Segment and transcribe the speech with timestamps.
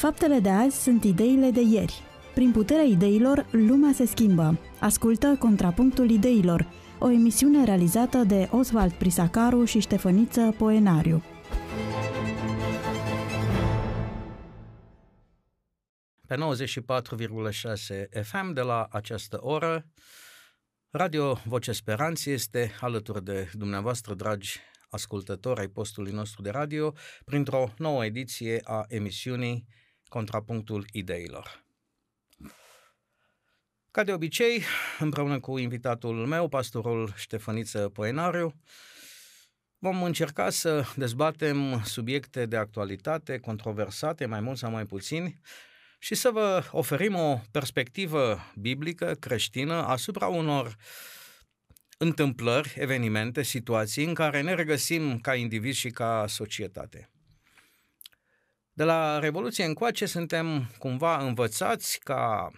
[0.00, 2.02] Faptele de azi sunt ideile de ieri.
[2.34, 4.58] Prin puterea ideilor, lumea se schimbă.
[4.78, 6.66] Ascultă Contrapunctul Ideilor,
[6.98, 11.22] o emisiune realizată de Oswald Prisacaru și Ștefăniță Poenariu.
[16.26, 19.86] Pe 94,6 FM de la această oră,
[20.90, 26.94] Radio Voce Speranței este alături de dumneavoastră, dragi ascultători ai postului nostru de radio,
[27.24, 29.66] printr-o nouă ediție a emisiunii
[30.10, 31.64] Contrapunctul Ideilor.
[33.90, 34.62] Ca de obicei,
[34.98, 38.54] împreună cu invitatul meu, pastorul Ștefăniță Poenariu,
[39.78, 45.40] vom încerca să dezbatem subiecte de actualitate, controversate, mai mult sau mai puțin,
[45.98, 50.76] și să vă oferim o perspectivă biblică, creștină, asupra unor
[51.98, 57.10] întâmplări, evenimente, situații în care ne regăsim ca indivizi și ca societate.
[58.80, 62.50] De la Revoluție încoace suntem cumva învățați ca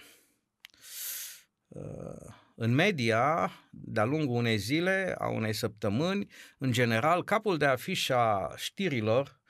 [1.68, 6.26] uh, în media, de-a lungul unei zile, a unei săptămâni,
[6.58, 9.40] în general, capul de afiș a știrilor,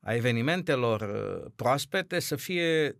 [0.00, 2.96] a evenimentelor uh, proaspete să fie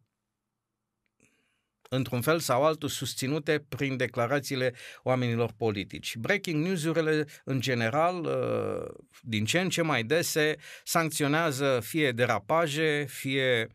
[1.95, 6.17] într-un fel sau altul susținute prin declarațiile oamenilor politici.
[6.17, 13.67] Breaking news-urile, în general, uh, din ce în ce mai dese, sancționează fie derapaje, fie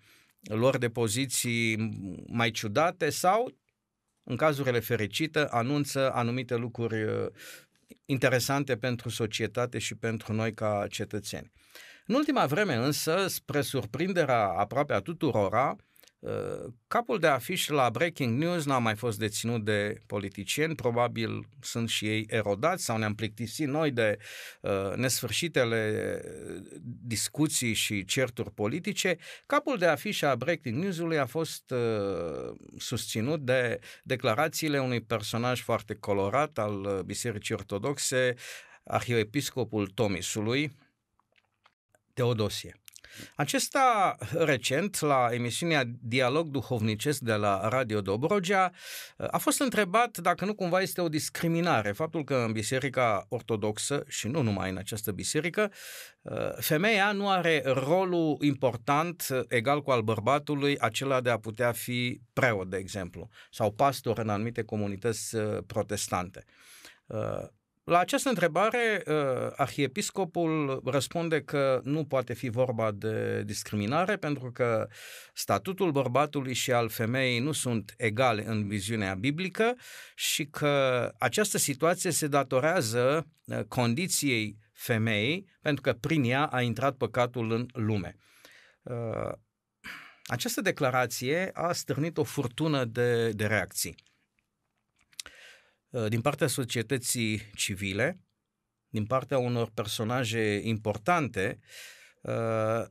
[0.42, 1.76] lor de poziții
[2.28, 3.58] mai ciudate sau,
[4.24, 7.26] în cazurile fericite, anunță anumite lucruri uh,
[8.06, 11.52] interesante pentru societate și pentru noi ca cetățeni.
[12.06, 15.97] În ultima vreme însă, spre surprinderea aproape a tuturora, Uh,
[16.88, 22.06] capul de afiș la Breaking News n-a mai fost deținut de politicieni, probabil sunt și
[22.06, 24.18] ei erodați sau ne-am plictisit noi de
[24.62, 26.22] uh, nesfârșitele
[26.84, 29.18] discuții și certuri politice.
[29.46, 35.96] Capul de afiș a Breaking News-ului a fost uh, susținut de declarațiile unui personaj foarte
[35.96, 38.34] colorat al uh, Bisericii Ortodoxe,
[38.84, 40.72] arhiepiscopul Tomisului,
[42.14, 42.82] Teodosie.
[43.36, 48.72] Acesta recent, la emisiunea Dialog Duhovnicesc de la Radio Dobrogea,
[49.18, 54.28] a fost întrebat dacă nu cumva este o discriminare faptul că în Biserica Ortodoxă, și
[54.28, 55.72] nu numai în această biserică,
[56.60, 62.70] femeia nu are rolul important egal cu al bărbatului, acela de a putea fi preot,
[62.70, 66.46] de exemplu, sau pastor în anumite comunități protestante.
[67.88, 69.14] La această întrebare, uh,
[69.56, 74.88] arhiepiscopul răspunde că nu poate fi vorba de discriminare pentru că
[75.34, 79.76] statutul bărbatului și al femeii nu sunt egale în viziunea biblică
[80.16, 86.96] și că această situație se datorează uh, condiției femeii pentru că prin ea a intrat
[86.96, 88.16] păcatul în lume.
[88.82, 89.32] Uh,
[90.24, 94.07] această declarație a stârnit o furtună de, de reacții.
[95.90, 98.20] Uh, din partea societății civile,
[98.88, 101.60] din partea unor personaje importante
[102.22, 102.84] uh,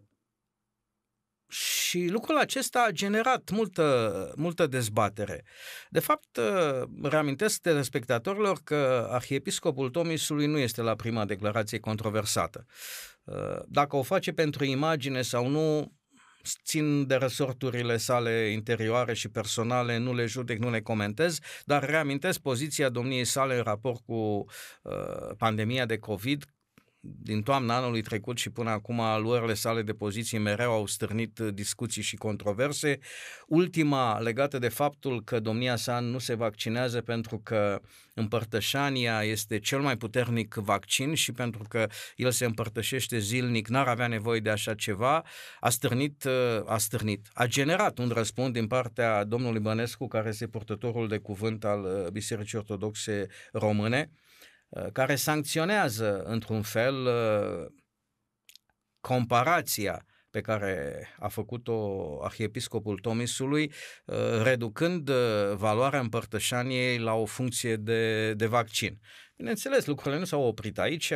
[1.49, 5.45] și lucrul acesta a generat multă, multă dezbatere.
[5.89, 12.67] De fapt, uh, reamintesc telespectatorilor că arhiepiscopul Tomisului nu este la prima declarație controversată.
[13.67, 15.96] Dacă o face pentru imagine sau nu,
[16.65, 22.41] țin de resorturile sale interioare și personale, nu le judec, nu le comentez, dar reamintesc
[22.41, 26.45] poziția domniei sale în raport cu uh, pandemia de COVID,
[27.01, 32.03] din toamna anului trecut și până acum luările sale de poziții mereu au stârnit discuții
[32.03, 32.99] și controverse.
[33.47, 37.81] Ultima legată de faptul că domnia sa nu se vaccinează pentru că
[38.15, 41.87] împărtășania este cel mai puternic vaccin și pentru că
[42.17, 45.25] el se împărtășește zilnic, n-ar avea nevoie de așa ceva,
[45.61, 46.27] a stârnit,
[46.67, 51.65] a stârnit, a generat un răspuns din partea domnului Bănescu, care este purtătorul de cuvânt
[51.65, 54.26] al Bisericii Ortodoxe Române, Uh,
[54.93, 57.67] care sancționează, într-un fel, uh,
[59.01, 63.73] comparația pe care a făcut-o arhiepiscopul Tomisului,
[64.05, 65.11] uh, reducând
[65.55, 69.01] valoarea împărtășaniei la o funcție de, de vaccin.
[69.37, 71.13] Bineînțeles, lucrurile nu s-au oprit aici.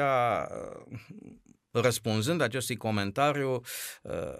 [1.70, 3.60] Răspunzând acestui comentariu,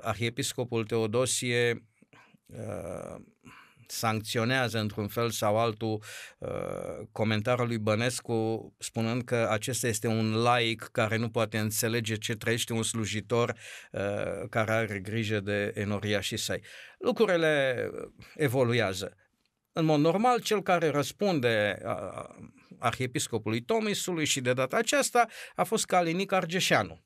[0.01, 1.85] arhiepiscopul Teodosie
[3.91, 6.03] sancționează într-un fel sau altul
[6.39, 6.49] uh,
[7.13, 12.73] comentariul lui Bănescu spunând că acesta este un laic care nu poate înțelege ce trăiește
[12.73, 13.55] un slujitor
[13.93, 14.01] uh,
[14.51, 16.63] care are grijă de enoriașii săi.
[16.99, 17.91] Lucrurile
[18.35, 19.17] evoluează.
[19.73, 21.83] În mod normal, cel care răspunde
[22.81, 27.01] arhiepiscopului Tomisului și de data aceasta a fost Calinic Argeșeanu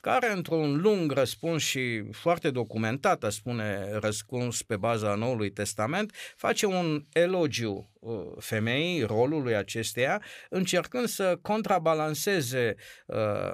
[0.00, 7.04] care într-un lung răspuns și foarte documentat, spune răspuns pe baza Noului Testament, face un
[7.12, 12.74] elogiu uh, femeii, rolului acesteia, încercând să contrabalanceze
[13.06, 13.52] uh,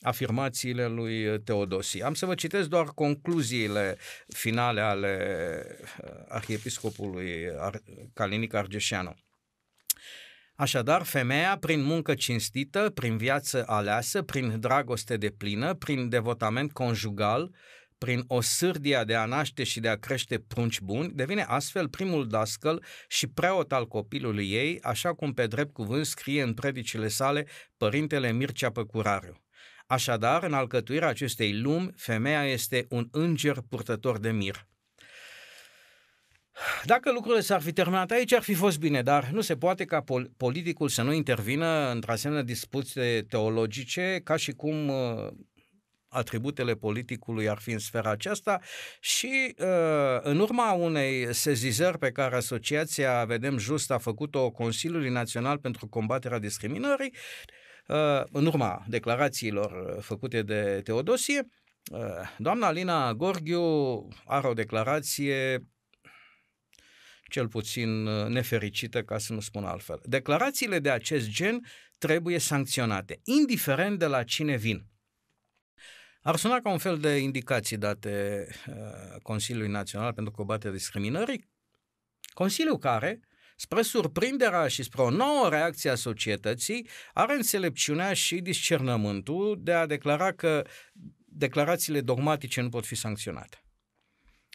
[0.00, 2.04] afirmațiile lui Teodosie.
[2.04, 3.98] Am să vă citesc doar concluziile
[4.28, 5.16] finale ale
[6.02, 7.46] uh, arhiepiscopului
[8.14, 9.14] Calinic Argeșeanu.
[10.60, 17.54] Așadar, femeia, prin muncă cinstită, prin viață aleasă, prin dragoste de plină, prin devotament conjugal,
[17.98, 22.28] prin o sârdia de a naște și de a crește prunci buni, devine astfel primul
[22.28, 27.46] dascăl și preot al copilului ei, așa cum pe drept cuvânt scrie în predicile sale
[27.76, 29.42] părintele Mircea Păcurariu.
[29.86, 34.67] Așadar, în alcătuirea acestei lumi, femeia este un înger purtător de mir.
[36.84, 40.00] Dacă lucrurile s-ar fi terminat aici, ar fi fost bine, dar nu se poate ca
[40.00, 45.28] pol- politicul să nu intervină într asemenea dispuții teologice, ca și cum uh,
[46.08, 48.60] atributele politicului ar fi în sfera aceasta
[49.00, 55.58] și uh, în urma unei sezizări pe care asociația Vedem Just a făcut-o Consiliului Național
[55.58, 57.14] pentru combaterea discriminării,
[57.86, 61.46] uh, în urma declarațiilor făcute de Teodosie,
[62.36, 65.62] doamna Alina Gorghiu are o declarație
[67.28, 70.00] cel puțin uh, nefericită, ca să nu spun altfel.
[70.04, 71.60] Declarațiile de acest gen
[71.98, 74.86] trebuie sancționate, indiferent de la cine vin.
[76.22, 78.74] Ar suna ca un fel de indicații date uh,
[79.22, 81.48] Consiliului Național pentru combaterea discriminării,
[82.34, 83.20] Consiliul care,
[83.56, 89.86] spre surprinderea și spre o nouă reacție a societății, are înțelepciunea și discernământul de a
[89.86, 90.66] declara că
[91.24, 93.62] declarațiile dogmatice nu pot fi sancționate.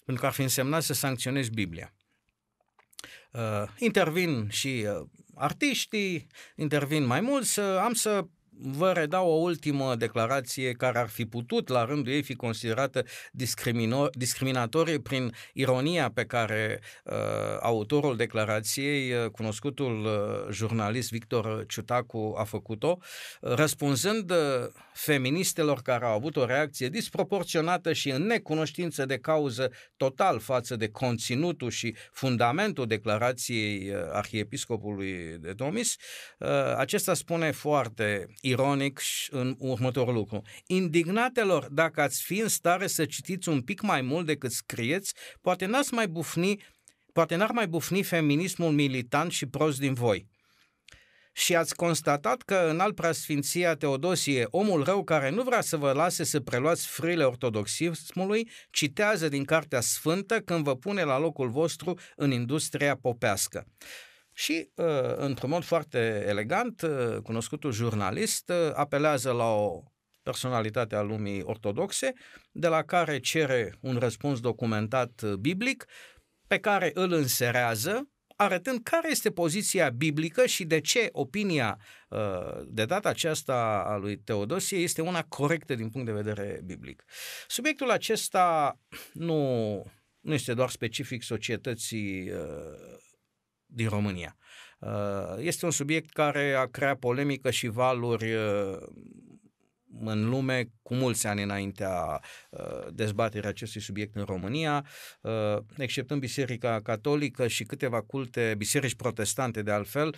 [0.06, 1.94] Pentru că ar fi însemnat să sancționezi Biblia.
[3.34, 8.26] Uh, intervin și uh, artiștii, intervin mai mulți, uh, am să
[8.58, 13.06] vă redau o ultimă declarație care ar fi putut la rândul ei fi considerată
[14.12, 17.14] discriminatorie prin ironia pe care uh,
[17.62, 24.38] autorul declarației, uh, cunoscutul uh, jurnalist Victor Ciutacu a făcut-o, uh, răspunzând uh,
[24.94, 30.90] feministelor care au avut o reacție disproporționată și în necunoștință de cauză total față de
[30.90, 35.96] conținutul și fundamentul declarației uh, arhiepiscopului de Domis,
[36.40, 36.48] uh,
[36.78, 40.42] acesta spune foarte ironic în următorul lucru.
[40.66, 45.66] Indignatelor, dacă ați fi în stare să citiți un pic mai mult decât scrieți, poate
[45.66, 46.64] n-ați mai bufni,
[47.14, 50.28] poate n-ar mai bufni feminismul militant și prost din voi.
[51.36, 55.92] Și ați constatat că în al preasfinția Teodosie, omul rău care nu vrea să vă
[55.92, 62.00] lase să preluați frile ortodoxismului, citează din Cartea Sfântă când vă pune la locul vostru
[62.16, 63.66] în industria popească.
[64.34, 64.86] Și, uh,
[65.16, 69.84] într-un mod foarte elegant, uh, cunoscutul jurnalist uh, apelează la o
[70.24, 72.14] personalitate a lumii ortodoxe,
[72.52, 75.86] de la care cere un răspuns documentat biblic,
[76.48, 81.80] pe care îl înserează, arătând care este poziția biblică și de ce opinia
[82.66, 87.04] de data aceasta a lui Teodosie este una corectă din punct de vedere biblic.
[87.48, 88.80] Subiectul acesta
[89.14, 89.74] nu,
[90.20, 92.32] nu este doar specific societății
[93.74, 94.38] din România.
[94.80, 98.78] Uh, este un subiect care a creat polemică și valuri uh,
[100.00, 104.86] în lume cu mulți ani înaintea uh, dezbaterii acestui subiect în România,
[105.78, 110.16] exceptând Biserica Catolică și câteva culte, biserici protestante de altfel,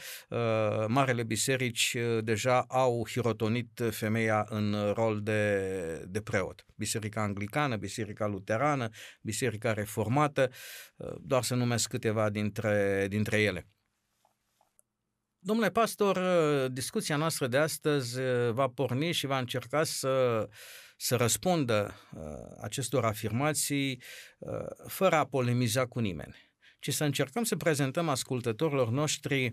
[0.87, 6.65] marele biserici deja au hirotonit femeia în rol de, de preot.
[6.75, 8.89] Biserica Anglicană, Biserica Luterană,
[9.21, 10.51] Biserica Reformată,
[11.21, 13.67] doar să numesc câteva dintre, dintre ele.
[15.45, 16.19] Domnule pastor,
[16.67, 20.47] discuția noastră de astăzi uh, va porni și va încerca să,
[20.97, 22.21] să răspundă uh,
[22.61, 24.01] acestor afirmații
[24.37, 29.51] uh, fără a polemiza cu nimeni, ci să încercăm să prezentăm ascultătorilor noștri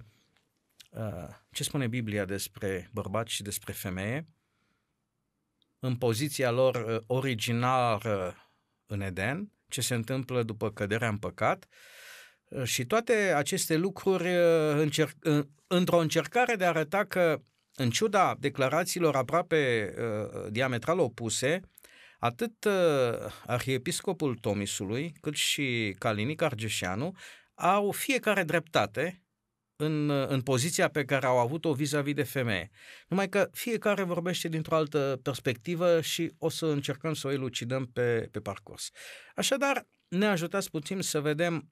[1.51, 4.29] ce spune Biblia despre bărbat și despre femeie,
[5.79, 8.37] în poziția lor originală
[8.87, 11.69] în Eden, ce se întâmplă după căderea în păcat,
[12.65, 14.29] și toate aceste lucruri
[14.77, 15.17] încerc,
[15.67, 17.43] într-o încercare de a arăta că,
[17.75, 21.61] în ciuda declarațiilor aproape uh, diametral opuse,
[22.19, 22.73] atât uh,
[23.47, 27.17] arhiepiscopul Tomisului, cât și Calinic Argeșeanu
[27.55, 29.23] au fiecare dreptate
[29.77, 32.71] în, în poziția pe care au avut-o vis-a-vis de femeie.
[33.09, 38.29] Numai că fiecare vorbește dintr-o altă perspectivă și o să încercăm să o elucidăm pe,
[38.31, 38.91] pe parcurs.
[39.35, 41.69] Așadar, ne ajutați puțin să vedem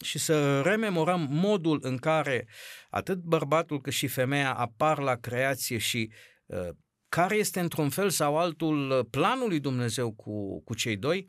[0.00, 2.48] și să rememorăm modul în care
[2.90, 6.12] atât bărbatul cât și femeia apar la creație și
[6.46, 6.68] uh,
[7.08, 11.28] care este într-un fel sau altul planul lui Dumnezeu cu, cu cei doi?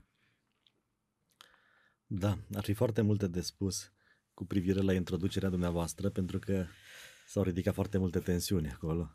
[2.05, 3.91] Da, ar fi foarte multe de spus
[4.33, 6.65] cu privire la introducerea dumneavoastră, pentru că
[7.27, 9.11] s-au ridicat foarte multe tensiuni acolo.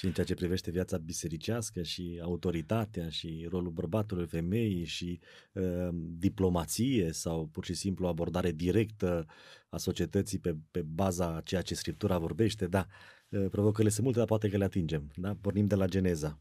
[0.00, 5.20] Și în ceea ce privește viața bisericească și autoritatea și rolul bărbatului, femeii și
[5.52, 9.26] uh, diplomație sau pur și simplu abordare directă
[9.68, 12.86] a societății pe, pe baza ceea ce Scriptura vorbește, da,
[13.28, 15.10] uh, provocările sunt multe, dar poate că le atingem.
[15.14, 15.36] Da?
[15.40, 16.40] Pornim de la Geneza.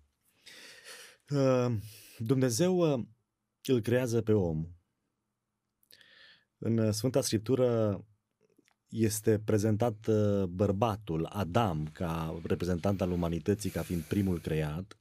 [1.29, 1.75] Uh,
[2.17, 3.05] Dumnezeu uh,
[3.63, 4.67] îl creează pe om.
[6.57, 7.99] În Sfânta Scriptură
[8.89, 14.97] este prezentat uh, bărbatul, Adam, ca reprezentant al umanității, ca fiind primul creat.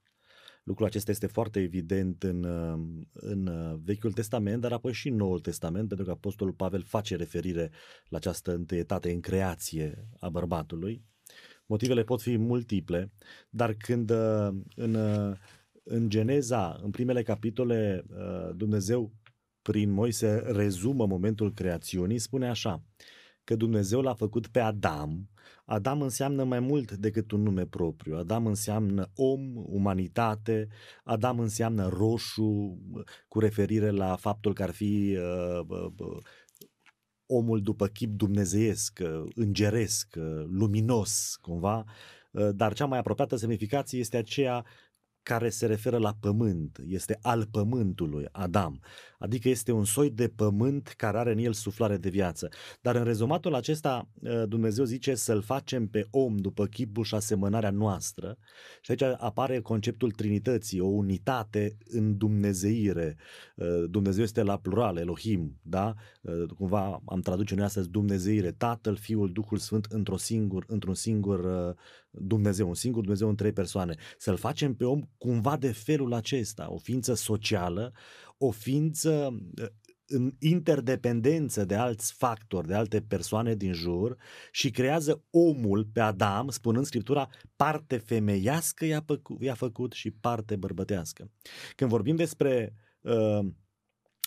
[0.63, 2.79] Lucrul acesta este foarte evident în, uh,
[3.13, 7.17] în uh, Vechiul Testament, dar apoi și în Noul Testament, pentru că Apostolul Pavel face
[7.17, 7.71] referire
[8.09, 11.03] la această întâietate în creație a bărbatului.
[11.67, 13.13] Motivele pot fi multiple,
[13.51, 14.11] dar când
[14.75, 14.95] în,
[15.83, 18.05] în Geneza, în primele capitole,
[18.57, 19.13] Dumnezeu
[19.63, 22.83] prin Moise rezumă momentul creațiunii, spune așa,
[23.49, 25.29] că Dumnezeu l-a făcut pe Adam.
[25.65, 28.17] Adam înseamnă mai mult decât un nume propriu.
[28.17, 30.69] Adam înseamnă om, umanitate,
[31.05, 32.79] Adam înseamnă roșu,
[33.29, 36.17] cu referire la faptul că ar fi uh, uh,
[37.27, 41.85] omul după chip dumnezeiesc, uh, îngeresc, uh, luminos, cumva,
[42.33, 44.65] uh, dar cea mai apropiată semnificație este aceea
[45.29, 48.81] care se referă la pământ, este al pământului, Adam,
[49.19, 52.49] adică este un soi de pământ care are în el suflare de viață.
[52.81, 57.71] Dar în rezumatul acesta ă, Dumnezeu zice să-l facem pe om după chipul și asemănarea
[57.71, 58.39] noastră
[58.81, 63.17] și aici apare conceptul Trinității, o unitate în Dumnezeire.
[63.59, 65.95] Ă, Dumnezeu este la plural, Elohim, da?
[66.27, 71.75] Ă, cumva am traduce noi astăzi Dumnezeire, Tatăl, Fiul, Duhul Sfânt într-o singur, într-un singur
[72.11, 73.95] Dumnezeu, un singur Dumnezeu în trei persoane.
[74.19, 77.93] Să-l facem pe om cumva de felul acesta, o ființă socială,
[78.39, 79.41] o ființă
[80.09, 84.17] în interdependență de alți factori, de alte persoane din jur
[84.51, 90.57] și creează omul pe Adam, spunând Scriptura, parte femeiască i-a, făcut, i-a făcut și parte
[90.57, 91.31] bărbătească.
[91.77, 93.47] Când vorbim despre uh,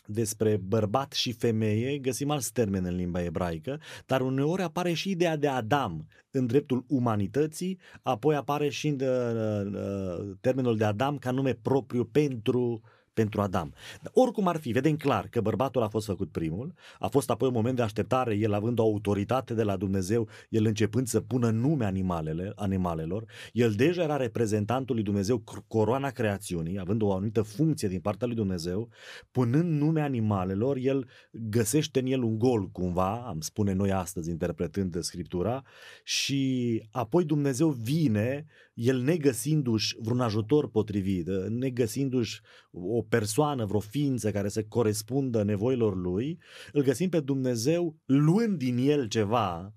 [0.05, 5.35] despre bărbat și femeie, găsim alți termeni în limba ebraică, dar uneori apare și ideea
[5.35, 11.31] de Adam în dreptul umanității, apoi apare și în, uh, uh, termenul de Adam ca
[11.31, 12.81] nume propriu pentru
[13.13, 13.73] pentru Adam.
[14.01, 17.47] Dar oricum ar fi, vedem clar că bărbatul a fost făcut primul, a fost apoi
[17.47, 21.49] un moment de așteptare, el având o autoritate de la Dumnezeu, el începând să pună
[21.49, 27.87] nume animalele, animalelor, el deja era reprezentantul lui Dumnezeu, coroana creațiunii, având o anumită funcție
[27.87, 28.89] din partea lui Dumnezeu,
[29.31, 35.01] punând nume animalelor, el găsește în el un gol cumva, am spune noi astăzi interpretând
[35.01, 35.63] Scriptura,
[36.03, 44.49] și apoi Dumnezeu vine, el negăsindu-și vreun ajutor potrivit, negăsindu-și o persoană, vreo ființă care
[44.49, 46.39] să corespundă nevoilor lui,
[46.71, 49.73] îl găsim pe Dumnezeu luând din el ceva,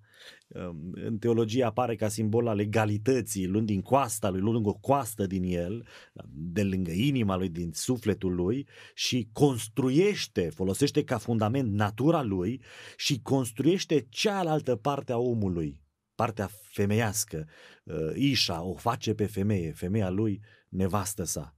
[0.48, 5.26] um, în teologie apare ca simbol al egalității, luând din coasta lui, luând o coastă
[5.26, 5.86] din el,
[6.32, 12.62] de lângă inima lui, din sufletul lui și construiește, folosește ca fundament natura lui
[12.96, 15.82] și construiește cealaltă parte a omului,
[16.14, 17.48] partea femeiască,
[17.84, 21.56] uh, Ișa o face pe femeie, femeia lui, nevastă sa.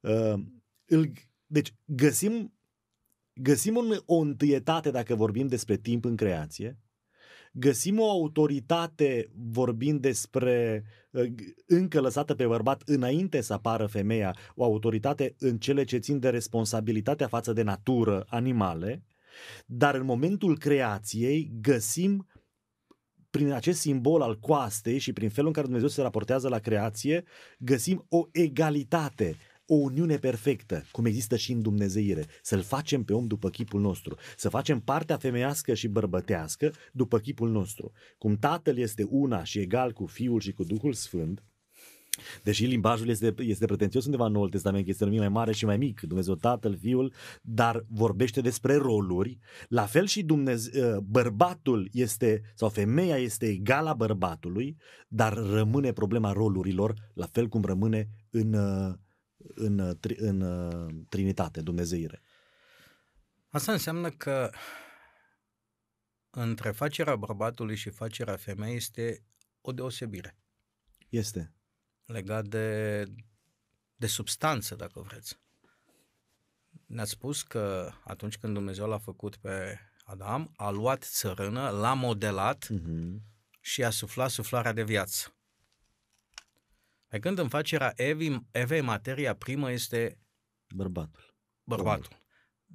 [0.00, 0.34] Uh,
[0.84, 1.12] îl,
[1.46, 2.54] deci găsim,
[3.32, 6.78] găsim un, o întâietate dacă vorbim despre timp în creație,
[7.52, 11.32] găsim o autoritate vorbind despre uh,
[11.66, 16.28] încă lăsată pe bărbat înainte să apară femeia, o autoritate în cele ce țin de
[16.28, 19.04] responsabilitatea față de natură, animale,
[19.66, 22.26] dar în momentul creației găsim
[23.34, 27.24] prin acest simbol al coastei și prin felul în care Dumnezeu se raportează la creație,
[27.58, 29.36] găsim o egalitate
[29.66, 34.16] o uniune perfectă, cum există și în Dumnezeire, să-l facem pe om după chipul nostru,
[34.36, 37.92] să facem partea femeiască și bărbătească după chipul nostru.
[38.18, 41.42] Cum Tatăl este una și egal cu Fiul și cu Duhul Sfânt,
[42.42, 45.64] Deși limbajul este, este pretențios undeva în Noul Testament, că este numit mai mare și
[45.64, 49.38] mai mic, Dumnezeu Tatăl, Fiul, dar vorbește despre roluri.
[49.68, 54.76] La fel și Dumnezeu, bărbatul este, sau femeia este egală bărbatului,
[55.08, 58.54] dar rămâne problema rolurilor, la fel cum rămâne în,
[59.54, 62.22] în, în, în uh, Trinitate, Dumnezeire.
[63.48, 64.50] Asta înseamnă că
[66.30, 69.24] între facerea bărbatului și facerea femeii este
[69.60, 70.38] o deosebire.
[71.08, 71.54] Este.
[72.04, 73.04] Legat de,
[73.96, 75.38] de substanță, dacă vreți.
[76.86, 82.66] Ne-ați spus că atunci când Dumnezeu l-a făcut pe Adam, a luat țărână, l-a modelat
[82.72, 83.20] uh-huh.
[83.60, 85.36] și a suflat suflarea de viață.
[87.08, 90.18] Pe când în facerea Evei, Evei materia primă este
[90.74, 91.34] Bărbatul.
[91.64, 92.18] bărbatul.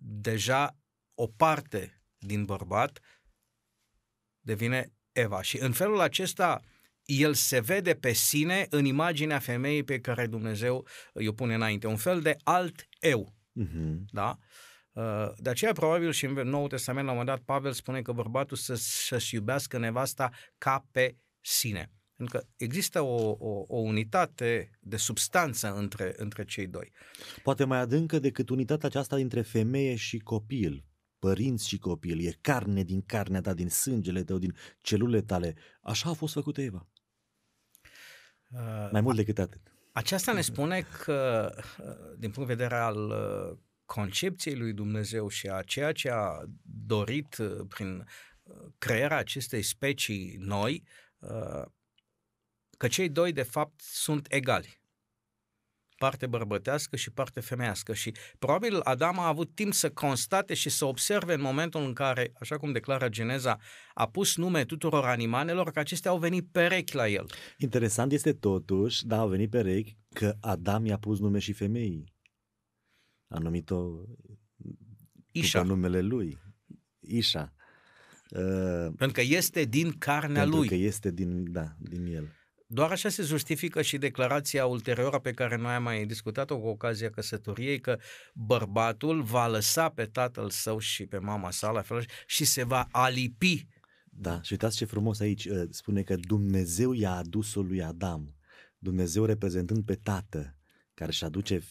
[0.02, 0.76] Deja
[1.14, 3.00] o parte din bărbat
[4.40, 6.62] devine Eva și în felul acesta
[7.10, 10.88] el se vede pe sine în imaginea femeii pe care Dumnezeu
[11.20, 13.34] i-o pune înainte, un fel de alt eu.
[13.62, 13.96] Uh-huh.
[14.12, 14.38] Da?
[14.92, 18.12] Uh, De aceea, probabil, și în Noul Testament, la un moment dat, Pavel spune că
[18.12, 21.92] bărbatul să, să-și iubească nevasta ca pe sine.
[22.16, 26.92] Pentru că există o, o, o unitate de substanță între, între cei doi.
[27.44, 30.86] Poate mai adâncă decât unitatea aceasta dintre femeie și copil,
[31.20, 35.56] părinți și copil, e carne din carnea ta, din sângele tău, din celulele tale.
[35.82, 36.88] Așa a fost făcută Eva.
[38.52, 39.62] Uh, Mai mult decât atât.
[39.92, 45.48] Aceasta ne spune că, uh, din punct de vedere al uh, concepției lui Dumnezeu și
[45.48, 46.44] a ceea ce a
[46.86, 48.06] dorit uh, prin
[48.44, 50.84] uh, crearea acestei specii noi,
[51.20, 51.66] uh,
[52.78, 54.79] că cei doi, de fapt, sunt egali.
[56.00, 57.94] Parte bărbătească și parte femeiască.
[57.94, 62.32] Și probabil Adam a avut timp să constate și să observe în momentul în care,
[62.40, 63.58] așa cum declară Geneza,
[63.94, 67.26] a pus nume tuturor animalelor, că acestea au venit perechi la el.
[67.58, 72.14] Interesant este totuși, da, a venit perechi, că Adam i-a pus nume și femeii.
[73.28, 73.86] A numit-o
[75.32, 76.38] Ișa, după numele lui.
[77.00, 77.54] Ișa.
[78.30, 80.68] Uh, pentru că este din carnea pentru lui.
[80.68, 82.39] că este din, da, din el.
[82.72, 87.10] Doar așa se justifică și declarația ulterioară pe care noi am mai discutat-o cu ocazia
[87.10, 88.00] căsătoriei, că
[88.34, 92.88] bărbatul va lăsa pe tatăl său și pe mama sa la fel și se va
[92.92, 93.68] alipi.
[94.04, 98.36] Da, și uitați ce frumos aici uh, spune că Dumnezeu i-a adus-o lui Adam.
[98.78, 100.56] Dumnezeu reprezentând pe tată,
[100.94, 101.62] care își aduce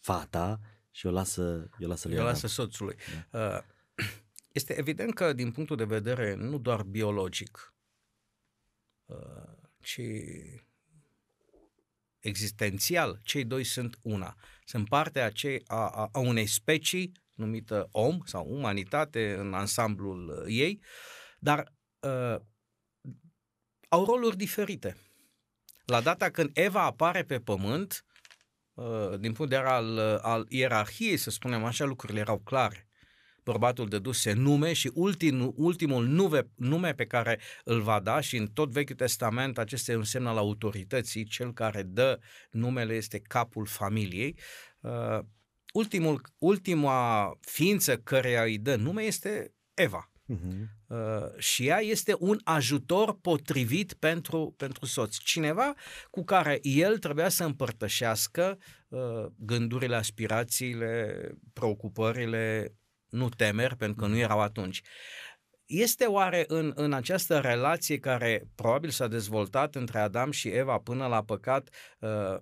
[0.00, 0.60] fata
[0.90, 2.32] și o lasă, o lasă lui El Adam.
[2.32, 2.96] lasă soțului.
[3.30, 3.58] Uh,
[4.52, 7.74] Este evident că din punctul de vedere nu doar biologic,
[9.84, 10.00] uh, ci
[12.18, 14.36] existențial, cei doi sunt una.
[14.64, 20.28] Sunt parte a, cei, a, a, a unei specii numită om sau umanitate în ansamblul
[20.28, 20.80] uh, ei,
[21.38, 22.36] dar uh,
[23.88, 24.96] au roluri diferite.
[25.84, 28.04] La data când Eva apare pe pământ,
[28.74, 32.88] uh, din punct de vedere al, uh, al ierarhiei, să spunem așa, lucrurile erau clare.
[33.44, 38.46] Bărbatul dăduse nume și ultim, ultimul nume, nume pe care îl va da și în
[38.46, 42.18] tot Vechiul Testament acesta e un semn al autorității, cel care dă
[42.50, 44.38] numele este capul familiei.
[44.80, 45.18] Uh,
[45.72, 50.08] ultimul, ultima ființă care îi dă nume este Eva.
[50.32, 50.68] Uh-huh.
[50.86, 55.16] Uh, și ea este un ajutor potrivit pentru, pentru soț.
[55.16, 55.74] Cineva
[56.10, 61.16] cu care el trebuia să împărtășească uh, gândurile, aspirațiile,
[61.52, 62.74] preocupările,
[63.14, 64.82] nu temeri, pentru că nu erau atunci.
[65.64, 71.06] Este oare în, în această relație care probabil s-a dezvoltat între Adam și Eva până
[71.06, 71.68] la păcat
[72.00, 72.36] uh,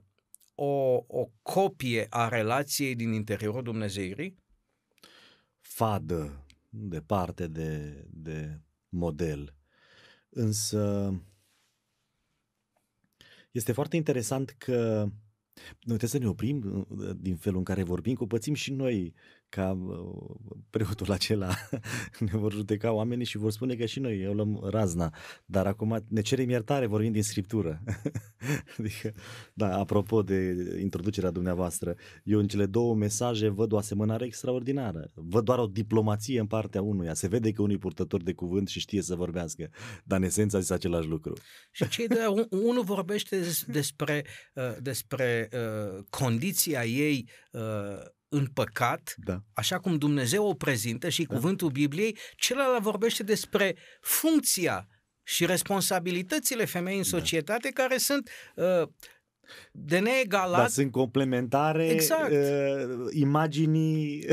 [0.54, 4.38] o, o copie a relației din interiorul Dumnezeirii?
[5.61, 9.54] Fadă, departe de, de model.
[10.28, 11.14] Însă
[13.50, 15.06] este foarte interesant că
[15.62, 18.72] noi trebuie să ne oprim uh, din felul în care vorbim, că o pățim și
[18.72, 19.14] noi
[19.55, 20.37] ca uh,
[20.71, 21.55] preotul acela
[22.31, 25.15] ne vor judeca oamenii și vor spune că și noi eu luăm razna.
[25.45, 27.83] Dar acum ne cerem iertare, vorbim din Scriptură.
[28.79, 29.12] adică,
[29.55, 35.11] da, apropo de introducerea dumneavoastră, eu în cele două mesaje văd o asemănare extraordinară.
[35.15, 37.15] Văd doar o diplomație în partea unuia.
[37.15, 39.69] Se vede că unul e purtător de cuvânt și știe să vorbească,
[40.05, 41.33] dar în esență a zis același lucru.
[41.71, 47.61] Și cei doi, un- unul vorbește des- despre, uh, despre uh, condiția ei uh,
[48.35, 49.42] în păcat, Da.
[49.53, 51.35] așa cum Dumnezeu o prezintă și Da.
[51.35, 54.87] cuvântul Bibliei, celălalt vorbește despre funcția
[55.23, 57.18] și responsabilitățile femeii în Da.
[57.18, 58.88] societate care sunt uh,
[59.73, 60.59] de neegalat.
[60.61, 62.31] Dar sunt complementare Exact.
[62.33, 64.27] uh, imaginii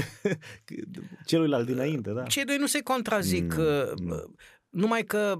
[1.25, 2.23] celuilalt dinainte, da?
[2.23, 4.33] Cei doi nu se contrazic, Nu, uh, nu.
[4.69, 5.35] Numai că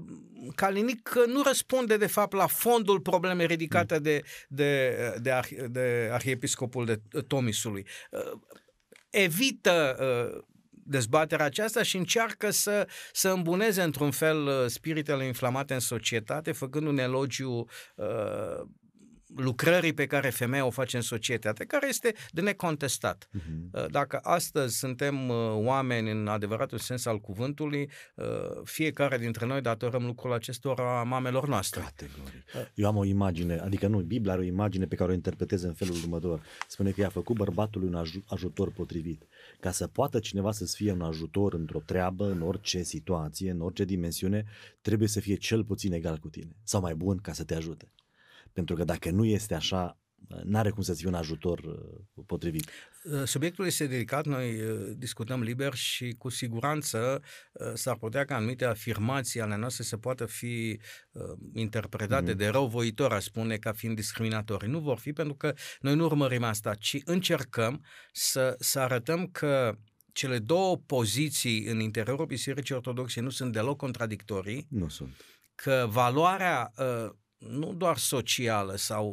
[0.54, 6.84] Calinic nu răspunde de fapt la fondul problemei ridicate de, de, de, arhi, de arhiepiscopul
[6.84, 7.86] de Tomisului.
[8.10, 8.40] Uh,
[9.10, 15.80] Evită uh, dezbaterea aceasta și încearcă să, să îmbuneze într-un fel uh, spiritele inflamate în
[15.80, 18.68] societate, făcând un elogiu uh,
[19.36, 23.28] lucrării pe care femeia o face în societate, care este de necontestat.
[23.32, 23.90] Mhm.
[23.90, 28.24] Dacă astăzi suntem uh, oameni în adevăratul sens al cuvântului, uh,
[28.64, 31.80] fiecare dintre noi datorăm lucrul acestora mamelor noastre.
[31.80, 32.44] Categoric.
[32.74, 35.74] Eu am o imagine, adică nu, Biblia are o imagine pe care o interpretez în
[35.74, 36.42] felul următor.
[36.68, 39.26] Spune că i-a făcut bărbatului un aj- ajutor potrivit.
[39.60, 43.84] Ca să poată cineva să-ți fie un ajutor într-o treabă, în orice situație, în orice
[43.84, 44.44] dimensiune,
[44.80, 46.56] trebuie să fie cel puțin egal cu tine.
[46.62, 47.92] Sau mai bun ca să te ajute.
[48.52, 50.00] Pentru că dacă nu este așa,
[50.44, 52.70] n-are cum să fie un ajutor uh, potrivit.
[53.04, 57.22] Uh, subiectul este delicat, noi uh, discutăm liber și cu siguranță
[57.74, 60.80] s-ar putea ca anumite afirmații ale noastre să poată fi
[61.52, 62.36] interpretate mm-hmm.
[62.36, 64.68] de răuvoitor, a spune, ca fiind discriminatorii.
[64.68, 69.78] Nu vor fi pentru că noi nu urmărim asta, ci încercăm să, să arătăm că
[70.12, 74.66] cele două poziții în interiorul Bisericii Ortodoxe nu sunt deloc contradictorii.
[74.70, 75.24] Nu sunt.
[75.54, 77.10] Că valoarea uh,
[77.40, 79.08] nu doar socială sau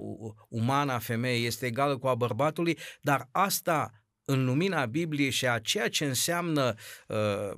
[0.50, 3.92] umană a femeii este egală cu a bărbatului, dar asta
[4.26, 6.74] în lumina Bibliei și a ceea ce înseamnă
[7.08, 7.58] uh,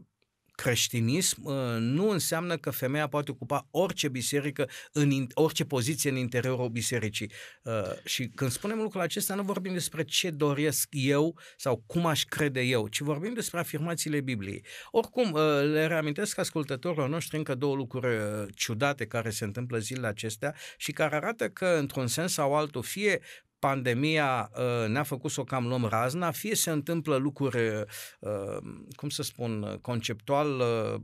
[0.61, 6.69] creștinism uh, nu înseamnă că femeia poate ocupa orice biserică, în orice poziție în interiorul
[6.69, 7.31] bisericii.
[7.63, 12.23] Uh, și când spunem lucrul acesta, nu vorbim despre ce doresc eu sau cum aș
[12.23, 14.65] crede eu, ci vorbim despre afirmațiile Bibliei.
[14.91, 15.41] Oricum, uh,
[15.71, 18.07] le reamintesc ascultătorilor noștri încă două lucruri
[18.55, 23.19] ciudate care se întâmplă zilele acestea și care arată că, într-un sens sau altul, fie
[23.59, 27.83] pandemia uh, ne-a făcut să o cam luăm razna, fie se întâmplă lucruri,
[28.19, 28.57] uh,
[28.95, 31.01] cum să spun, conceptual uh,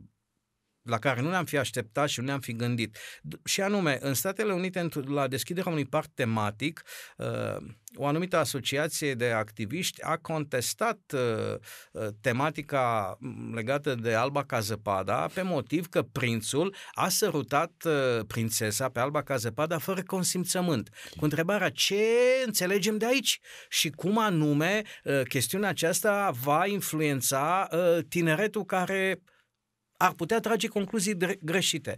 [0.85, 2.97] la care nu ne-am fi așteptat și nu ne-am fi gândit.
[3.43, 6.83] Și anume, în Statele Unite, la deschiderea unui parc tematic,
[7.17, 7.27] uh,
[7.95, 11.55] o anumită asociație de activiști a contestat uh,
[11.91, 13.17] uh, tematica
[13.53, 17.71] legată de Alba Cazăpada pe motiv că prințul a sărutat
[18.27, 20.89] prințesa pe Alba Cazăpada fără consimțământ.
[21.17, 22.03] Cu întrebarea ce
[22.45, 24.81] înțelegem de aici și cum anume
[25.27, 27.67] chestiunea aceasta va influența
[28.09, 29.19] tineretul care
[29.97, 31.97] ar putea trage concluzii greșite.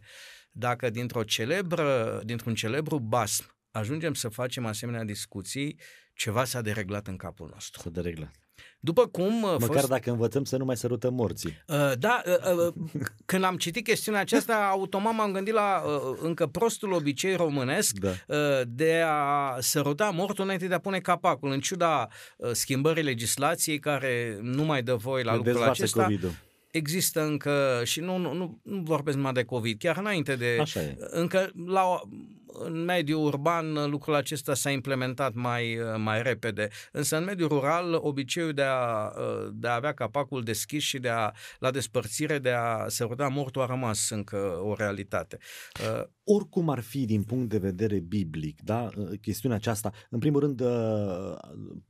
[0.52, 5.80] Dacă dintr-o celebră, dintr-un celebru basm ajungem să facem asemenea discuții,
[6.14, 7.82] ceva s-a dereglat în capul nostru.
[7.82, 8.32] S-a dereglat.
[8.80, 9.44] După cum...
[9.44, 9.88] Uh, Măcar fost...
[9.88, 11.64] dacă învățăm să nu mai sărutăm morții.
[11.68, 12.74] Uh, da, uh, uh,
[13.26, 18.10] când am citit chestiunea aceasta, automat m-am gândit la uh, încă prostul obicei românesc da.
[18.28, 22.08] uh, de a săruta mortul înainte de a pune capacul, în ciuda
[22.38, 26.04] uh, schimbării legislației care nu mai dă voie la lucrul acesta.
[26.04, 26.32] COVID-ul
[26.78, 30.58] există încă, și nu, nu, nu, nu vorbesc numai de COVID, chiar înainte de...
[30.60, 30.98] Așa e.
[31.00, 32.02] Încă la,
[32.60, 38.54] în mediul urban lucrul acesta s-a implementat mai, mai repede, însă în mediul rural obiceiul
[38.54, 39.12] de a,
[39.54, 43.62] de a avea capacul deschis și de a, la despărțire de a se ruda mortul
[43.62, 45.38] a rămas încă o realitate.
[45.80, 48.90] Uh, Oricum ar fi din punct de vedere biblic, da,
[49.22, 50.62] chestiunea aceasta, în primul rând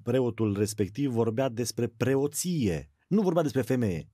[0.04, 4.10] preotul respectiv vorbea despre preoție, nu vorbea despre femeie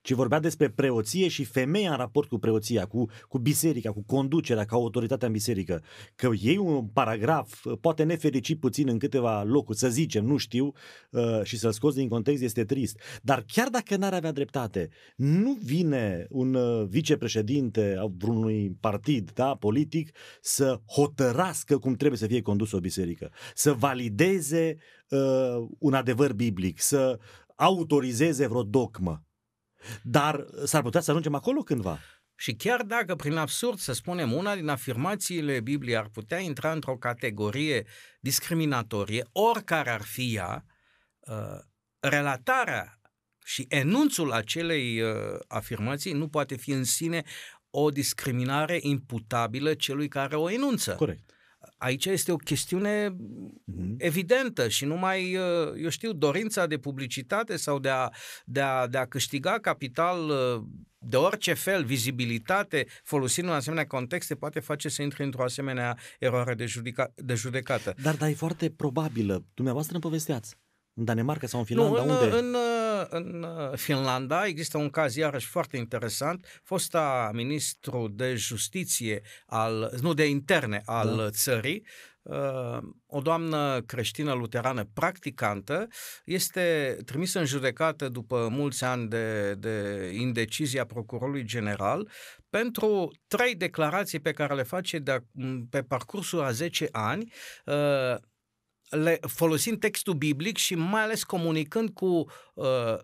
[0.00, 4.64] ci vorbea despre preoție și femeia în raport cu preoția, cu, cu biserica, cu conducerea,
[4.64, 5.82] ca autoritatea în biserică.
[6.14, 10.72] Că ei un paragraf, poate nefericit puțin în câteva locuri, să zicem, nu știu,
[11.10, 13.00] uh, și să-l scoți din context este trist.
[13.22, 19.54] Dar chiar dacă n-ar avea dreptate, nu vine un uh, vicepreședinte a vreunui partid da,
[19.54, 24.76] politic să hotărască cum trebuie să fie condusă o biserică, să valideze
[25.08, 27.18] uh, un adevăr biblic, să
[27.54, 29.27] autorizeze vreo dogmă.
[30.02, 31.98] Dar s-ar putea să ajungem acolo cândva.
[32.40, 36.96] Și chiar dacă, prin absurd, să spunem, una din afirmațiile Bibliei ar putea intra într-o
[36.96, 37.86] categorie
[38.20, 40.64] discriminatorie, oricare ar fi ea,
[41.18, 41.58] uh,
[42.00, 43.00] relatarea
[43.44, 45.10] și enunțul acelei uh,
[45.46, 47.22] afirmații nu poate fi în sine
[47.70, 50.94] o discriminare imputabilă celui care o enunță.
[50.94, 51.37] Corect.
[51.78, 53.94] Aici este o chestiune mm-hmm.
[53.96, 58.08] evidentă și numai, uh, eu știu, dorința de publicitate sau de a,
[58.44, 60.62] de a, de a câștiga capital uh,
[60.98, 66.54] de orice fel, vizibilitate, folosind un asemenea contexte, poate face să intri într-o asemenea eroare
[66.54, 67.94] de, judica, de judecată.
[68.02, 69.44] Dar, dar e foarte probabilă.
[69.54, 70.56] Dumneavoastră îmi povesteați.
[70.98, 72.04] În Danemarca sau în Finlanda?
[72.04, 72.36] Nu, în, unde?
[72.36, 72.56] În,
[73.10, 76.60] în Finlanda există un caz iarăși foarte interesant.
[76.64, 81.30] Fosta ministru de justiție, al, nu de interne al da.
[81.30, 81.86] țării,
[82.22, 85.86] uh, o doamnă creștină luterană practicantă
[86.24, 92.08] este trimisă în judecată după mulți ani de, de indecizia procurorului general
[92.50, 95.18] pentru trei declarații pe care le face de,
[95.70, 97.32] pe parcursul a 10 ani
[97.64, 98.16] uh,
[98.88, 102.98] le, folosind textul biblic și mai ales comunicând cu uh,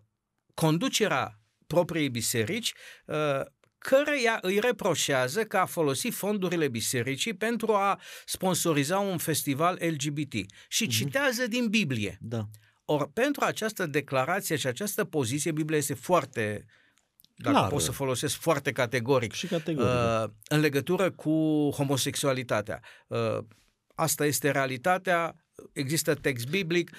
[0.55, 2.73] conducerea propriei biserici,
[3.07, 3.41] uh,
[3.79, 10.33] căreia îi reproșează că a folosit fondurile bisericii pentru a sponsoriza un festival LGBT.
[10.69, 10.91] Și uh-huh.
[10.91, 12.19] citează din Biblie.
[12.21, 12.45] Da.
[12.85, 16.65] Or, pentru această declarație și această poziție, Biblia este foarte
[17.37, 17.71] dacă Clar.
[17.71, 19.91] pot să folosesc foarte categoric, și categoric.
[19.91, 21.31] Uh, în legătură cu
[21.77, 22.81] homosexualitatea.
[23.07, 23.39] Uh,
[23.95, 26.91] asta este realitatea, există text biblic,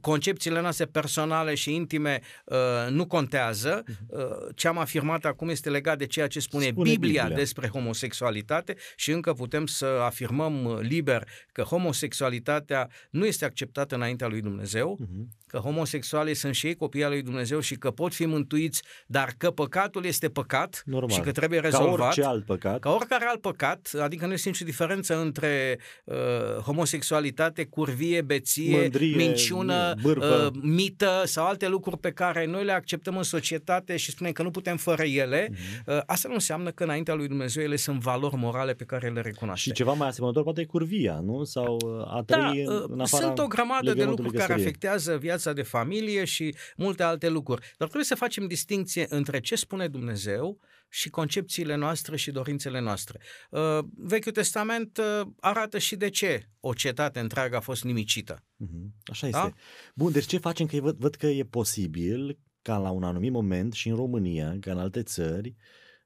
[0.00, 2.56] concepțiile noastre personale și intime uh,
[2.90, 3.84] nu contează.
[3.86, 3.96] Mhm.
[4.08, 7.68] Uh, ce am afirmat acum este legat de ceea ce spune, spune Biblia, Biblia despre
[7.68, 14.98] homosexualitate și încă putem să afirmăm liber că homosexualitatea nu este acceptată înaintea lui Dumnezeu,
[15.00, 15.45] uh-huh.
[15.56, 19.34] Că homosexualii sunt și ei copii al lui Dumnezeu și că pot fi mântuiți, dar
[19.36, 21.10] că păcatul este păcat Normal.
[21.10, 21.96] și că trebuie rezolvat.
[21.96, 22.78] Ca orice alt păcat.
[22.78, 26.14] Ca oricare alt păcat, adică nu este nicio diferență între uh,
[26.62, 33.16] homosexualitate, curvie, beție, Mândrie, minciună, uh, mită sau alte lucruri pe care noi le acceptăm
[33.16, 35.48] în societate și spunem că nu putem fără ele.
[35.48, 35.84] Uh-huh.
[35.86, 39.20] Uh, asta nu înseamnă că înaintea lui Dumnezeu ele sunt valori morale pe care le
[39.20, 39.68] recunoaște.
[39.68, 41.44] Și ceva mai asemănător poate e curvia, nu?
[41.44, 45.45] Sau uh, a trăi da, în afara Sunt o grămadă de lucruri care afectează viața
[45.52, 47.60] de familie și multe alte lucruri.
[47.60, 53.20] Dar trebuie să facem distinție între ce spune Dumnezeu și concepțiile noastre și dorințele noastre.
[53.50, 58.34] Uh, Vechiul Testament uh, arată și de ce o cetate întreagă a fost nimicită.
[58.34, 59.02] Mm-hmm.
[59.04, 59.38] Așa da?
[59.38, 59.60] este.
[59.94, 60.66] Bun, deci ce facem?
[60.66, 64.70] Că văd, văd că e posibil ca la un anumit moment și în România, ca
[64.72, 65.54] în alte țări,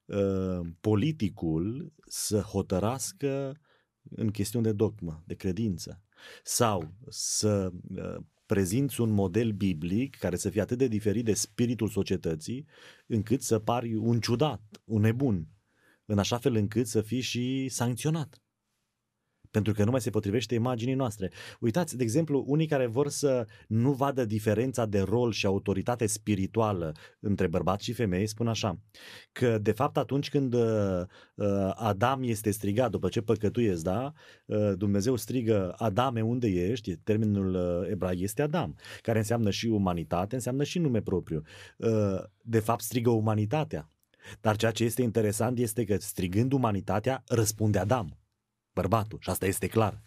[0.05, 3.61] uh, politicul să hotărască
[4.11, 6.03] în chestiuni de dogmă, de credință,
[6.43, 7.73] sau să
[8.51, 12.67] prezinți un model biblic care să fie atât de diferit de spiritul societății,
[13.07, 15.49] încât să pari un ciudat, un nebun,
[16.05, 18.43] în așa fel încât să fii și sancționat
[19.51, 21.31] pentru că nu mai se potrivește imaginii noastre.
[21.61, 26.93] Uitați, de exemplu, unii care vor să nu vadă diferența de rol și autoritate spirituală
[27.21, 28.79] între bărbați și femei spun așa,
[29.33, 31.01] că de fapt atunci când uh,
[31.35, 34.13] uh Adam este strigat după ce păcătuiesc, da,
[34.47, 40.35] uh, Dumnezeu strigă Adame unde ești, termenul uh, ebraic este Adam, care înseamnă și umanitate,
[40.35, 41.43] înseamnă și nume propriu.
[41.77, 43.91] Uh, de fapt strigă umanitatea.
[44.41, 48.20] Dar ceea ce este interesant este că strigând umanitatea răspunde Adam
[48.73, 50.03] bărbatul și asta este clar.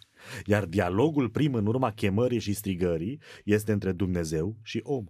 [0.45, 5.06] Iar dialogul prim în urma chemării și strigării este între Dumnezeu și om.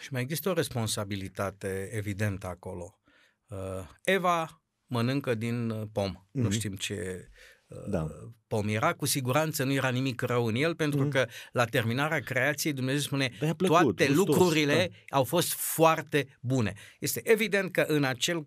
[0.00, 3.00] Și mai există o responsabilitate evidentă acolo.
[3.46, 3.56] Uh,
[4.02, 6.10] Eva mănâncă din uh, pom.
[6.10, 6.30] Mm-hmm.
[6.30, 6.52] Nu mhm.
[6.52, 7.28] știm ce
[7.66, 8.06] uh, da.
[8.46, 8.92] pom era.
[8.92, 11.10] Cu siguranță nu era nimic rău în el, pentru mm-hmm.
[11.10, 15.16] că la terminarea creației Dumnezeu spune plăcut, toate gustos, lucrurile da.
[15.16, 16.72] au fost foarte bune.
[16.98, 18.46] Este evident că în acel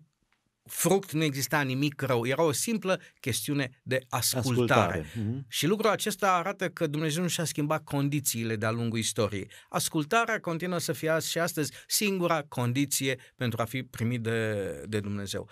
[0.64, 4.98] fruct, nu exista nimic rău, era o simplă chestiune de ascultare.
[4.98, 5.02] ascultare.
[5.02, 5.48] Mm-hmm.
[5.48, 9.50] Și lucrul acesta arată că Dumnezeu nu și-a schimbat condițiile de-a lungul istoriei.
[9.68, 15.48] Ascultarea continuă să fie și astăzi singura condiție pentru a fi primit de, de Dumnezeu.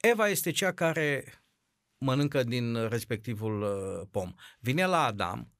[0.00, 1.24] Eva este cea care
[1.98, 4.32] mănâncă din respectivul uh, pom.
[4.60, 5.54] Vine la Adam,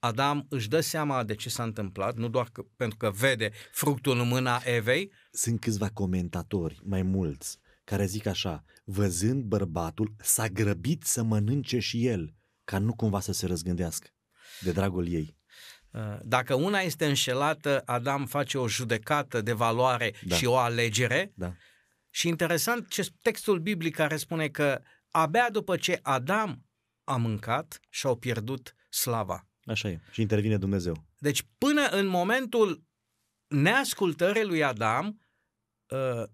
[0.00, 4.18] Adam își dă seama de ce s-a întâmplat, nu doar că, pentru că vede fructul
[4.18, 5.12] în mâna Evei.
[5.30, 7.58] Sunt câțiva comentatori, mai mulți,
[7.90, 13.32] care zic așa, văzând bărbatul, s-a grăbit să mănânce și el, ca nu cumva să
[13.32, 14.08] se răzgândească
[14.60, 15.36] de dragul ei.
[15.90, 20.36] Uh, dacă una este înșelată, Adam face o judecată de valoare da.
[20.36, 21.32] și o alegere.
[21.34, 21.54] Da.
[22.10, 26.64] Și interesant ce textul biblic care spune că abia după ce Adam
[27.04, 29.48] a mâncat și-au pierdut slava.
[29.64, 30.00] Așa e.
[30.10, 31.06] Și intervine Dumnezeu.
[31.18, 32.82] Deci până în momentul
[33.46, 35.29] neascultării lui Adam, Uh,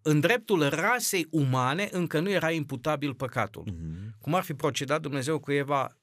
[0.02, 3.64] în dreptul rasei umane încă nu era imputabil păcatul.
[3.64, 4.18] Uh-huh.
[4.20, 5.96] Cum ar fi procedat Dumnezeu cu Eva,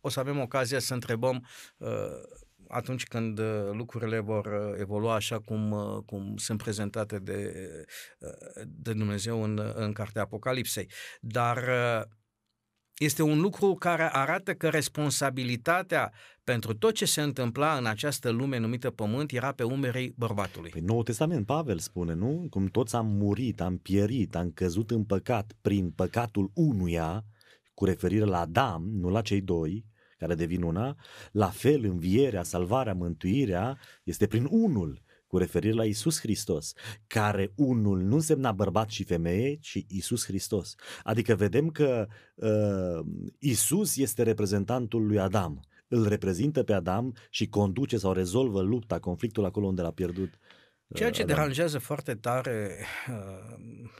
[0.00, 1.88] o să avem ocazia să întrebăm uh,
[2.68, 5.72] atunci când uh, lucrurile vor evolua așa cum,
[6.06, 7.52] cum sunt prezentate de,
[8.66, 10.90] de Dumnezeu în, în Cartea Apocalipsei.
[11.20, 11.58] Dar
[12.98, 16.12] este un lucru care arată că responsabilitatea
[16.44, 20.70] pentru tot ce se întâmpla în această lume numită Pământ era pe umerii bărbatului.
[20.70, 22.46] Păi Noul Testament, Pavel spune, nu?
[22.50, 27.24] Cum toți am murit, am pierit, am căzut în păcat prin păcatul unuia,
[27.74, 29.84] cu referire la Adam, nu la cei doi,
[30.18, 30.96] care devin una,
[31.32, 35.02] la fel învierea, salvarea, mântuirea este prin unul
[35.32, 36.72] cu referire la Isus Hristos,
[37.06, 40.74] care unul nu însemna bărbat și femeie, ci Isus Hristos.
[41.02, 43.06] Adică vedem că uh,
[43.38, 49.44] Isus este reprezentantul lui Adam, îl reprezintă pe Adam și conduce sau rezolvă lupta, conflictul
[49.44, 50.32] acolo unde l-a pierdut.
[50.86, 51.34] Uh, Ceea ce Adam.
[51.36, 53.90] deranjează foarte tare uh,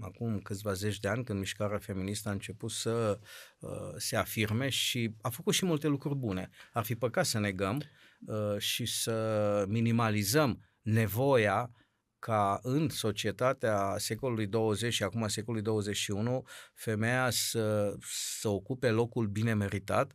[0.00, 3.18] acum câțiva zeci de ani, când mișcarea feministă a început să
[3.58, 6.50] uh, se afirme și a făcut și multe lucruri bune.
[6.72, 7.82] Ar fi păcat să negăm
[8.26, 11.70] uh, și să minimalizăm nevoia
[12.18, 17.94] ca în societatea secolului 20 și acum secolului 21 femeia să,
[18.38, 20.12] să ocupe locul bine meritat.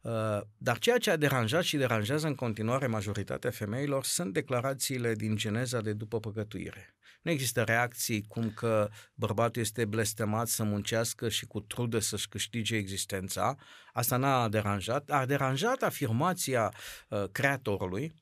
[0.00, 5.36] Uh, dar ceea ce a deranjat și deranjează în continuare majoritatea femeilor sunt declarațiile din
[5.36, 6.94] Geneza de după păcătuire.
[7.22, 12.76] Nu există reacții cum că bărbatul este blestemat să muncească și cu trudă să-și câștige
[12.76, 13.56] existența.
[13.92, 15.10] Asta n-a deranjat.
[15.10, 16.72] A deranjat afirmația
[17.08, 18.21] uh, creatorului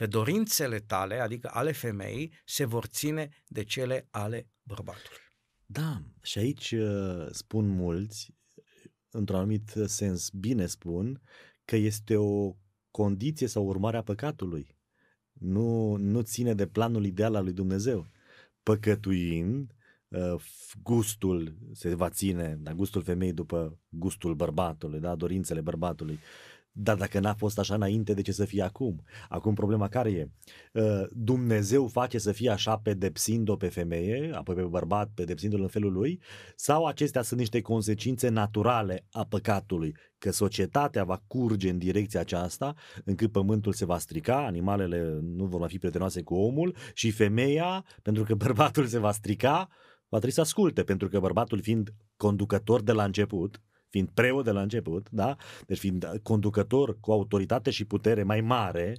[0.00, 5.18] că dorințele tale, adică ale femeii, se vor ține de cele ale bărbatului.
[5.66, 8.34] Da, și aici uh, spun mulți,
[9.10, 11.22] într-un anumit sens bine spun,
[11.64, 12.56] că este o
[12.90, 14.76] condiție sau urmare a păcatului.
[15.32, 18.06] Nu, nu ține de planul ideal al lui Dumnezeu.
[18.62, 19.74] Păcătuind,
[20.08, 20.42] uh,
[20.82, 25.14] gustul se va ține, dar gustul femeii după gustul bărbatului, da?
[25.14, 26.18] dorințele bărbatului.
[26.82, 29.02] Dar dacă n-a fost așa înainte, de ce să fie acum?
[29.28, 30.30] Acum problema care e?
[30.72, 35.92] Uh, Dumnezeu face să fie așa pedepsind-o pe femeie, apoi pe bărbat, pedepsindu-l în felul
[35.92, 36.20] lui?
[36.56, 39.96] Sau acestea sunt niște consecințe naturale a păcatului?
[40.18, 45.60] Că societatea va curge în direcția aceasta, încât pământul se va strica, animalele nu vor
[45.60, 49.68] mai fi prietenoase cu omul și femeia, pentru că bărbatul se va strica,
[50.08, 53.60] va trebui să asculte, pentru că bărbatul fiind conducător de la început,
[53.90, 55.36] fiind preot de la început, da?
[55.66, 58.96] deci fiind conducător cu autoritate și putere mai mare,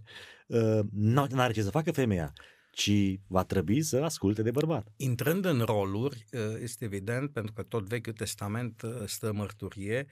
[0.47, 2.33] uh, nu are ce să facă femeia
[2.73, 4.87] ci va trebui să asculte de bărbat.
[4.95, 10.07] Intrând în roluri, uh, este evident, pentru că tot Vechiul Testament uh, stă mărturie,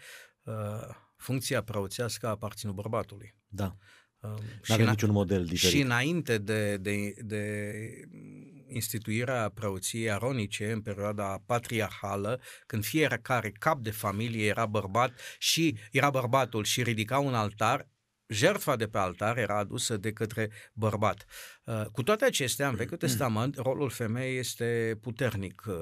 [1.16, 3.36] funcția preoțească a aparținut bărbatului.
[3.48, 3.76] Da.
[4.22, 5.76] Nu avem niciun model diferit.
[5.76, 7.74] Și înainte de, de, de
[8.68, 16.10] instituirea preoției aronice în perioada patriarhală, când fiecare cap de familie era bărbat și era
[16.10, 17.88] bărbatul și ridica un altar,
[18.30, 21.26] jertfa de pe altar era adusă de către bărbat.
[21.64, 25.76] Uh, cu toate acestea, în Vechiul Testament, rolul femeii este puternic uh,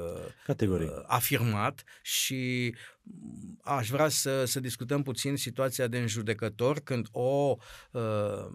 [0.45, 0.89] Categoric.
[0.89, 2.75] Uh, afirmat și
[3.61, 7.55] aș vrea să, să discutăm puțin situația de înjudecător când o
[7.91, 8.47] uh,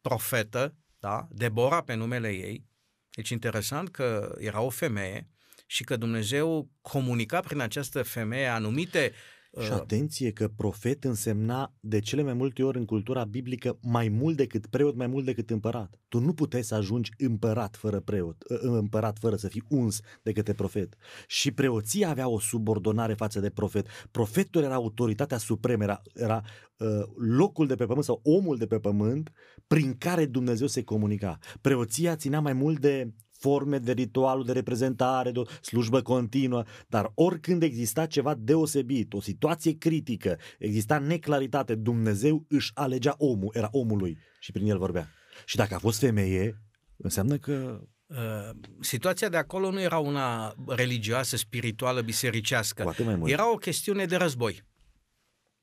[0.00, 2.66] profetă, da, Debora pe numele ei,
[3.10, 5.28] deci interesant că era o femeie
[5.66, 9.12] și că Dumnezeu comunica prin această femeie anumite
[9.60, 14.36] și atenție că profet însemna de cele mai multe ori în cultura biblică mai mult
[14.36, 16.00] decât preot, mai mult decât împărat.
[16.08, 20.00] Tu nu puteai să ajungi împărat fără preot, ă, ă, împărat fără să fii uns
[20.22, 20.94] de către profet.
[21.26, 23.86] Și preoția avea o subordonare față de profet.
[24.10, 26.42] Profetul era autoritatea supremă, era, era
[26.76, 29.32] uh, locul de pe pământ sau omul de pe pământ
[29.66, 31.38] prin care Dumnezeu se comunica.
[31.60, 37.12] Preoția ținea mai mult de forme de ritualul de reprezentare, de o slujbă continuă, dar
[37.14, 44.18] oricând exista ceva deosebit, o situație critică, exista neclaritate, Dumnezeu își alegea omul, era omului
[44.40, 45.08] și prin el vorbea.
[45.44, 46.62] Și dacă a fost femeie,
[46.96, 52.94] înseamnă că Uh, situația de acolo nu era una religioasă, spirituală, bisericească.
[53.24, 54.62] Era o chestiune de război.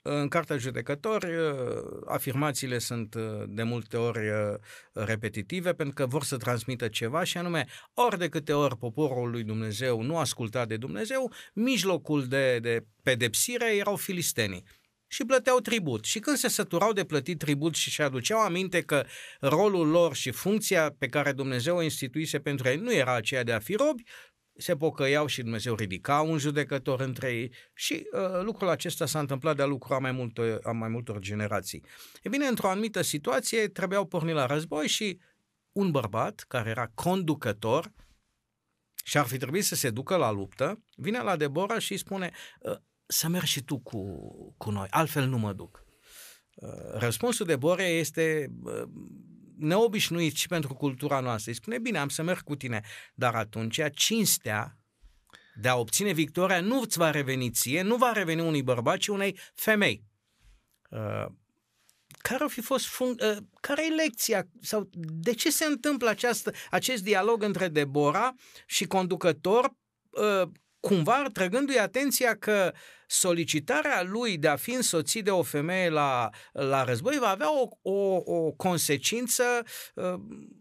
[0.08, 1.52] În Cartea Judecători, uh,
[2.06, 4.36] afirmațiile sunt uh, de multe ori uh,
[4.94, 9.44] repetitive pentru că vor să transmită ceva și anume, ori de câte ori poporul lui
[9.44, 14.64] Dumnezeu nu asculta de Dumnezeu, mijlocul de, de pedepsire erau filistenii
[15.08, 16.04] și plăteau tribut.
[16.04, 19.06] Și când se săturau de plătit tribut și și aduceau aminte că
[19.40, 23.52] rolul lor și funcția pe care Dumnezeu o instituise pentru ei nu era aceea de
[23.52, 24.04] a fi robi,
[24.58, 29.56] se pocăiau și Dumnezeu ridica un judecător între ei și uh, lucrul acesta s-a întâmplat
[29.56, 31.84] de-a lucru a mai, multor, a mai multor generații.
[32.24, 35.20] E bine, într-o anumită situație trebuiau porni la război și
[35.72, 37.92] un bărbat care era conducător
[39.04, 42.32] și ar fi trebuit să se ducă la luptă, vine la Debora și îi spune
[42.60, 44.20] uh, să mergi și tu cu,
[44.58, 45.84] cu noi, altfel nu mă duc.
[46.56, 48.84] Uh, răspunsul Debora este uh,
[49.58, 51.52] neobișnuit și pentru cultura noastră.
[51.52, 52.82] Îi spune, bine, am să merg cu tine,
[53.14, 54.80] dar atunci cinstea
[55.56, 59.08] de a obține victoria nu îți va reveni ție, nu va reveni unui bărbat, ci
[59.08, 60.04] unei femei.
[60.90, 61.26] Uh,
[62.18, 66.52] care ar fi fost fun- uh, care e lecția sau de ce se întâmplă această,
[66.70, 68.34] acest dialog între Debora
[68.66, 69.76] și conducător
[70.10, 70.50] uh,
[70.88, 72.74] cumva trăgându-i atenția că
[73.08, 77.68] solicitarea lui de a fi însoțit de o femeie la, la război va avea o,
[77.82, 79.44] o, o consecință
[79.96, 80.14] uh,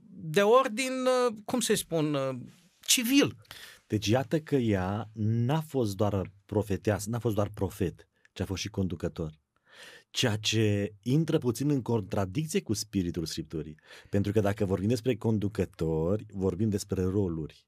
[0.08, 2.36] de ordin, uh, cum să spun, uh,
[2.80, 3.36] civil.
[3.86, 8.60] Deci iată că ea n-a fost doar profeteasă, n-a fost doar profet, ci a fost
[8.60, 9.30] și conducător
[10.10, 13.78] ceea ce intră puțin în contradicție cu spiritul Scripturii.
[14.08, 17.66] Pentru că dacă vorbim despre conducători, vorbim despre roluri.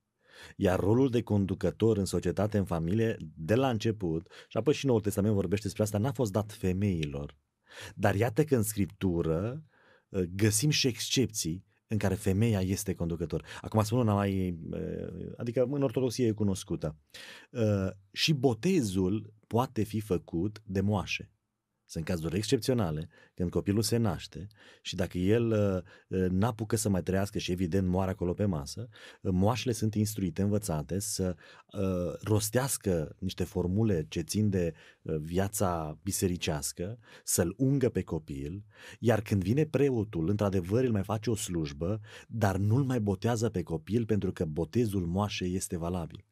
[0.57, 5.01] Iar rolul de conducător în societate, în familie, de la început, și apoi și Noul
[5.01, 7.37] Testament vorbește despre asta, n-a fost dat femeilor.
[7.95, 9.65] Dar iată că în Scriptură
[10.13, 13.45] ă, găsim și excepții în care femeia este conducător.
[13.61, 14.79] Acum spun una mai, ă,
[15.37, 16.97] adică în ortodoxie e cunoscută.
[17.55, 21.31] Ă, și botezul poate fi făcut de moașe.
[21.89, 24.47] Sunt cazuri excepționale când copilul se naște
[24.83, 25.83] și dacă el uh,
[26.21, 28.89] uh, n-apucă să mai trăiască și evident moare acolo pe masă,
[29.21, 31.81] uh, moașele sunt instruite, învățate să uh,
[32.23, 38.65] rostească niște formule ce țin de uh, viața bisericească, să-l ungă pe copil,
[38.99, 43.63] iar când vine preotul, într-adevăr îl mai face o slujbă, dar nu-l mai botează pe
[43.63, 46.25] copil pentru că botezul moașei este valabil.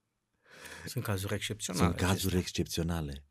[0.86, 1.84] Sunt cazuri excepționale.
[1.84, 2.38] Sunt cazuri acestea.
[2.38, 3.24] excepționale.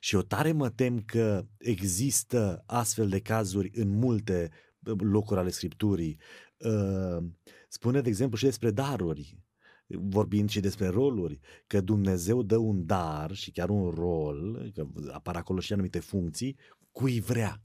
[0.00, 4.50] Și eu tare mă tem că există astfel de cazuri în multe
[4.98, 6.18] locuri ale Scripturii.
[6.64, 7.22] Ă,
[7.68, 9.38] spune, de exemplu, și despre daruri,
[9.86, 15.36] vorbind și despre roluri, că Dumnezeu dă un dar și chiar un rol, că apar
[15.36, 16.56] acolo și anumite funcții,
[16.92, 17.60] cui vrea.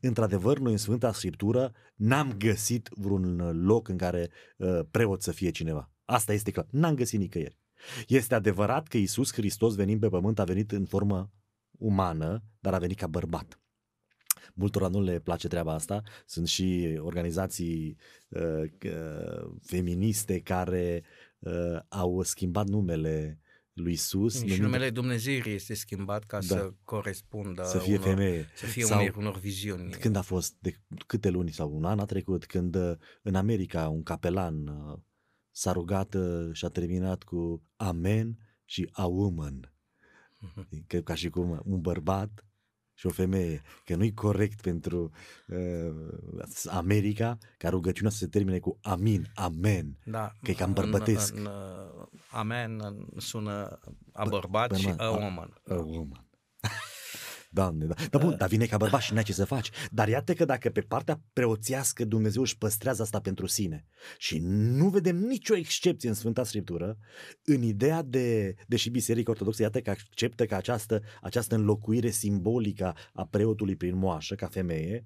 [0.00, 5.50] Într-adevăr, noi în Sfânta Scriptură n-am găsit vreun loc în care uh, preot să fie
[5.50, 5.90] cineva.
[6.04, 6.66] Asta este clar.
[6.70, 7.58] N-am găsit nicăieri.
[8.06, 11.32] Este adevărat că Isus Hristos venind pe pământ a venit în formă
[11.70, 13.60] umană, dar a venit ca bărbat.
[14.54, 16.02] Multora nu le place treaba asta.
[16.26, 17.96] Sunt și organizații
[18.28, 21.04] uh, uh, feministe care
[21.38, 23.40] uh, au schimbat numele
[23.72, 24.44] lui Isus.
[24.44, 26.42] Și numele Dumnezeirii este schimbat ca da.
[26.42, 28.48] să corespundă să fie unor, femeie.
[28.54, 29.90] Să fie sau unor, unor viziuni.
[29.90, 30.74] Când a fost, de
[31.06, 34.98] câte luni sau un an a trecut, când uh, în America un capelan uh,
[35.56, 39.60] s-a rugat uh, și a terminat cu Amen și a woman.
[40.40, 40.86] Mhm.
[40.86, 42.44] Că, ca și cum un bărbat
[42.94, 45.10] și o femeie, că nu-i corect pentru
[45.46, 51.34] uh, America ca rugăciunea să se termine cu amin, amen, da, că e cam bărbătesc.
[51.34, 52.80] În, în, uh, amen
[53.16, 53.78] sună
[54.12, 55.60] a bărbat B- și a woman.
[55.66, 56.26] A, a woman.
[57.56, 57.94] Doamne, da.
[58.10, 59.70] Dar bun, dar vine ca bărbat și n-ai ce să faci.
[59.90, 63.86] Dar iată că dacă pe partea preoțească Dumnezeu își păstrează asta pentru sine
[64.18, 66.98] și nu vedem nicio excepție în Sfânta Scriptură,
[67.44, 73.26] în ideea de, deși Biserica Ortodoxă iată că acceptă că această, această înlocuire simbolică a
[73.26, 75.04] preotului prin moașă, ca femeie,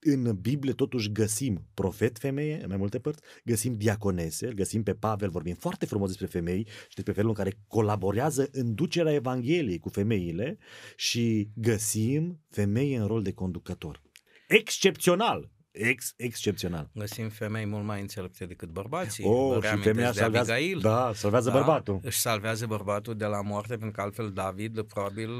[0.00, 4.94] în Biblie totuși găsim profet femeie, în mai multe părți, găsim diaconese, îl găsim pe
[4.94, 9.78] Pavel, vorbim foarte frumos despre femei și despre felul în care colaborează în ducerea Evangheliei
[9.78, 10.58] cu femeile
[10.96, 14.02] și găsim găsim femei în rol de conducător.
[14.48, 15.50] Excepțional!
[15.70, 16.90] Ex, excepțional.
[16.94, 19.24] Găsim femei mult mai înțelepte decât bărbații.
[19.24, 22.00] Oh, și femeia salvează, Abigail, da, salvează da, bărbatul.
[22.02, 25.30] Își salvează bărbatul de la moarte, pentru că altfel David, probabil,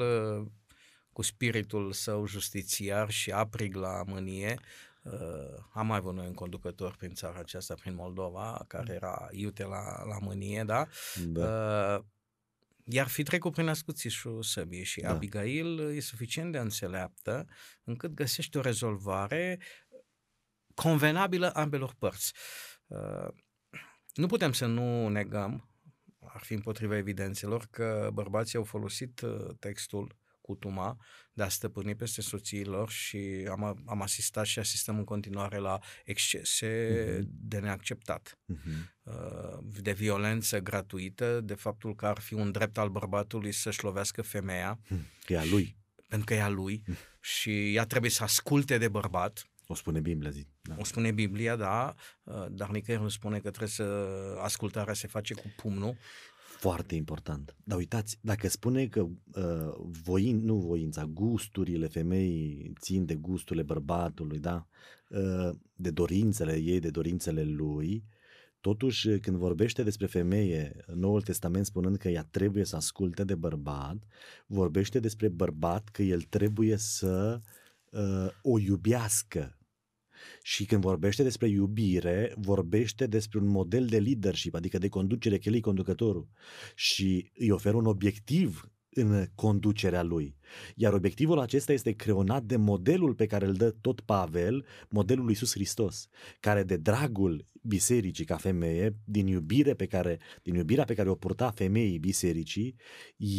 [1.13, 4.59] cu spiritul său justițiar și aprig la mânie,
[5.05, 9.65] Uh, am mai avut noi un conducător prin țara aceasta, prin Moldova, care era iute
[9.65, 10.87] la, la mânie, da?
[11.27, 11.45] da.
[11.97, 12.05] Uh,
[12.85, 15.11] iar fi trecut prin ascuțișul săbii și da.
[15.11, 17.47] Abigail e suficient de înțeleaptă
[17.85, 19.61] încât găsește o rezolvare
[20.75, 22.33] convenabilă ambelor părți.
[22.87, 23.29] Uh,
[24.15, 25.69] nu putem să nu negăm,
[26.21, 30.97] ar fi împotriva evidențelor, că bărbații au folosit uh, textul cutuma
[31.33, 37.19] de a stăpâni peste soțiilor și am, am asistat și asistăm în continuare la excese
[37.19, 37.27] uh-huh.
[37.29, 39.59] de neacceptat, uh-huh.
[39.81, 44.79] de violență gratuită, de faptul că ar fi un drept al bărbatului să-și lovească femeia.
[44.87, 45.07] Hmm.
[45.25, 45.77] Că e a lui.
[46.09, 49.47] Pentru că e a lui uh și ea trebuie să asculte de bărbat.
[49.67, 50.47] O spune Biblia, zi.
[50.61, 50.75] Da.
[50.79, 53.83] O spune Biblia, da, uh, dar nicăieri nu spune că trebuie să
[54.41, 55.97] ascultarea se face cu pumnul
[56.63, 57.57] foarte important.
[57.65, 64.39] Dar uitați, dacă spune că uh, voin, nu voința, gusturile femeii țin de gusturile bărbatului,
[64.39, 64.67] da?
[65.09, 68.05] Uh, de dorințele ei, de dorințele lui,
[68.61, 73.97] totuși când vorbește despre femeie, Noul Testament spunând că ea trebuie să asculte de bărbat,
[74.47, 77.41] vorbește despre bărbat că el trebuie să
[77.91, 79.57] uh, o iubească
[80.43, 85.49] și când vorbește despre iubire, vorbește despre un model de leadership, adică de conducere, că
[85.49, 86.29] el e conducătorul.
[86.75, 90.37] Și îi oferă un obiectiv în conducerea lui.
[90.75, 95.33] Iar obiectivul acesta este creonat de modelul pe care îl dă tot Pavel, modelul lui
[95.33, 96.09] Iisus Hristos,
[96.41, 101.15] care de dragul bisericii ca femeie, din iubire pe care, din iubirea pe care o
[101.15, 102.77] purta femeii bisericii,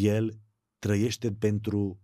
[0.02, 0.40] el
[0.80, 2.03] trăiește pentru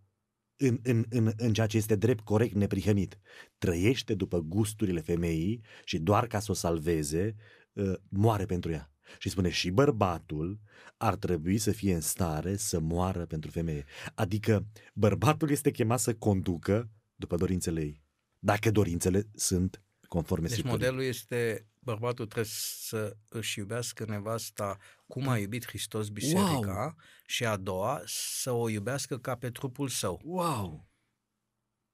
[0.61, 3.19] în, în, în, în ceea ce este drept, corect, neprihănit.
[3.57, 7.35] Trăiește după gusturile femeii și doar ca să o salveze,
[7.73, 8.91] uh, moare pentru ea.
[9.17, 10.59] Și spune și bărbatul
[10.97, 13.85] ar trebui să fie în stare să moară pentru femeie.
[14.15, 18.03] Adică bărbatul este chemat să conducă după dorințele ei.
[18.39, 24.77] Dacă dorințele sunt conforme Deci modelul este bărbatul trebuie să își iubească nevasta
[25.07, 26.95] cum a iubit Hristos biserica wow.
[27.25, 30.21] și a doua să o iubească ca pe trupul său.
[30.23, 30.87] Wow!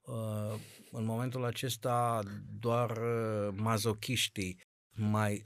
[0.02, 0.60] Uh,
[0.92, 2.24] în momentul acesta
[2.60, 4.60] doar uh, mazochiștii
[4.96, 5.42] mai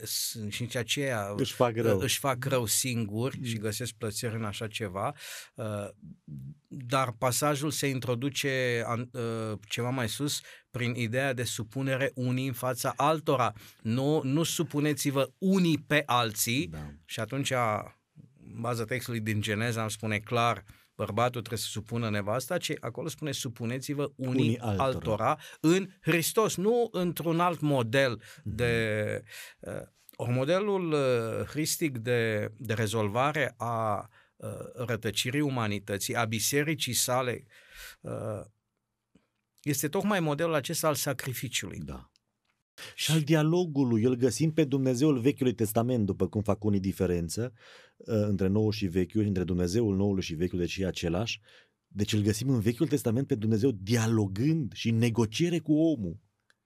[0.48, 4.66] și nici aceea își fac rău, își fac rău singuri și găsesc plăcere în așa
[4.66, 5.14] ceva,
[5.54, 5.88] uh,
[6.68, 10.40] dar pasajul se introduce uh, ceva mai sus
[10.70, 13.52] prin ideea de supunere unii în fața altora.
[13.82, 16.94] Nu, nu supuneți-vă unii pe alții da.
[17.04, 22.10] și atunci, în baza textului din Geneza, îmi spune clar uh, bărbatul trebuie să supună
[22.10, 24.84] nevasta, ci acolo spune supuneți-vă unii, unii altora.
[24.84, 28.42] altora în Hristos, nu într-un alt model mm-hmm.
[28.42, 29.22] de...
[29.60, 29.72] Uh,
[30.16, 37.46] ori modelul uh, hristic de, de rezolvare a uh, rătăcirii umanității, a bisericii sale,
[38.00, 38.44] uh,
[39.62, 41.78] este tocmai modelul acesta al sacrificiului.
[41.78, 42.09] Da.
[42.94, 47.52] Și al dialogului, îl găsim pe Dumnezeul Vechiului Testament, după cum fac unii diferență
[47.96, 51.40] uh, între Noul și Vechiul, între Dumnezeul Noului și Vechiul, deci e același.
[51.86, 56.18] Deci îl găsim în Vechiul Testament pe Dumnezeu dialogând și negociere cu omul.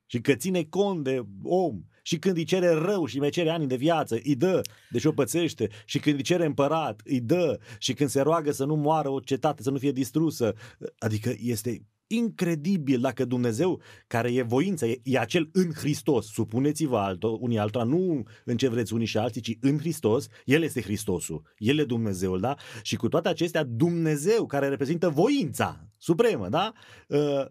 [0.06, 1.82] Și că ține cont de om.
[2.02, 4.60] Și când îi cere rău și mai cere ani de viață, îi dă,
[4.90, 5.68] deci o pățește.
[5.84, 7.58] Și când îi cere împărat, îi dă.
[7.78, 10.54] Și când se roagă să nu moară o cetate, să nu fie distrusă.
[10.98, 17.38] Adică este incredibil dacă Dumnezeu, care e voința, e, e acel în Hristos, supuneți-vă alto,
[17.40, 21.42] unii altora, nu în ce vreți unii și alții, ci în Hristos, El este Hristosul,
[21.56, 22.54] El e Dumnezeul, da?
[22.82, 26.72] Și cu toate acestea, Dumnezeu, care reprezintă voința supremă, da?
[27.08, 27.44] Uh,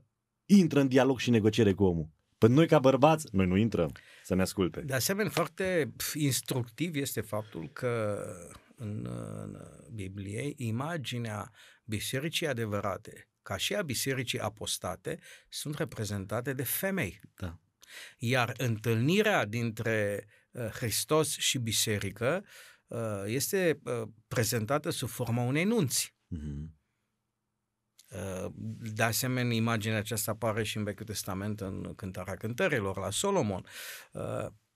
[0.45, 2.09] intră în dialog și negociere cu omul.
[2.37, 3.91] Păi noi ca bărbați, noi nu intrăm
[4.23, 4.81] să ne asculte.
[4.81, 8.17] De asemenea, foarte instructiv este faptul că
[8.75, 9.07] în,
[9.43, 9.57] în
[9.93, 11.51] Biblie imaginea
[11.85, 15.19] bisericii adevărate ca și a bisericii apostate,
[15.49, 17.19] sunt reprezentate de femei.
[17.35, 17.59] Da.
[18.17, 22.45] Iar întâlnirea dintre uh, Hristos și biserică
[22.87, 26.15] uh, este uh, prezentată sub forma unei nunți.
[26.35, 26.81] Mm-hmm.
[28.79, 33.65] De asemenea, imaginea aceasta apare și în Vechiul Testament în Cântarea Cântărilor la Solomon.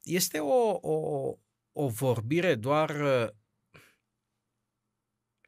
[0.02, 1.34] Este o, o,
[1.72, 2.92] o vorbire doar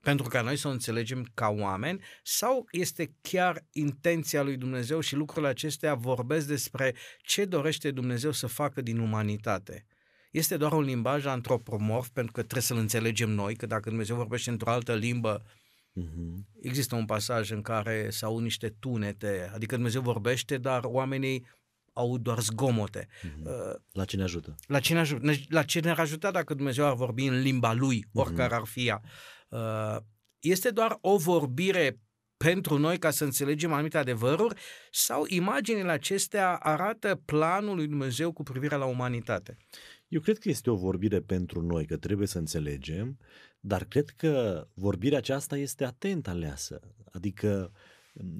[0.02, 5.16] pentru ca noi să o înțelegem ca oameni sau este chiar intenția lui Dumnezeu și
[5.16, 9.86] lucrurile acestea vorbesc despre ce dorește Dumnezeu să facă din umanitate?
[10.32, 14.50] Este doar un limbaj antropomorf pentru că trebuie să-l înțelegem noi, că dacă Dumnezeu vorbește
[14.50, 16.62] într-o altă limbă, uh-huh.
[16.62, 21.46] există un pasaj în care s au niște tunete, adică Dumnezeu vorbește, dar oamenii
[21.94, 23.08] au doar zgomote.
[23.08, 23.74] Uh-huh.
[23.92, 24.56] La ce ne ajută?
[24.68, 25.32] La ce ne ajută?
[25.48, 28.60] La ce ne-ar ajuta dacă Dumnezeu ar vorbi în limba lui, oricare uh-huh.
[28.60, 29.02] ar fi ea?
[29.04, 29.10] Uh,
[30.40, 32.00] este doar o vorbire
[32.38, 34.60] pentru noi ca să înțelegem anumite adevăruri
[34.92, 39.58] sau imaginile acestea arată planul lui Dumnezeu cu privire la umanitate?
[40.08, 43.18] Eu cred că este o vorbire pentru noi, că trebuie să înțelegem,
[43.60, 46.80] dar cred că vorbirea aceasta este atent aleasă.
[47.12, 47.80] Adică uh,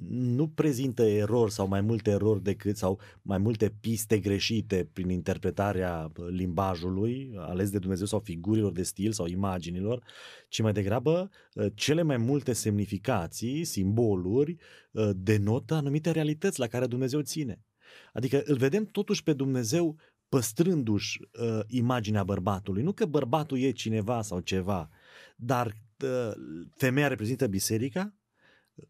[0.08, 6.12] nu prezintă erori sau mai multe erori decât sau mai multe piste greșite prin interpretarea
[6.28, 10.04] limbajului ales de Dumnezeu sau figurilor de stil sau imaginilor,
[10.48, 14.56] ci mai degrabă ă, cele mai multe semnificații, simboluri,
[14.94, 17.64] ă, denotă anumite realități la care Dumnezeu ține.
[18.12, 19.96] Adică îl vedem totuși pe Dumnezeu
[20.30, 22.82] păstrându-și uh, imaginea bărbatului.
[22.82, 24.90] Nu că bărbatul e cineva sau ceva,
[25.36, 25.66] dar
[26.04, 26.30] uh,
[26.76, 28.14] femeia reprezintă biserica,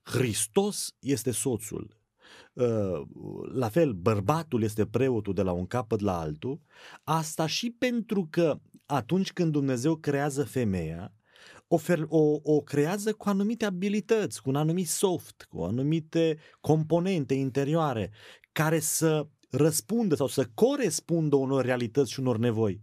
[0.03, 1.99] Hristos este soțul.
[2.53, 3.01] Uh,
[3.53, 6.61] la fel, bărbatul este preotul de la un capăt la altul.
[7.05, 11.13] Asta și pentru că atunci când Dumnezeu creează femeia,
[11.69, 11.79] o,
[12.09, 18.11] o, o creează cu anumite abilități, cu un anumit soft, cu anumite componente interioare
[18.53, 22.83] care să răspundă sau să corespundă unor realități și unor nevoi.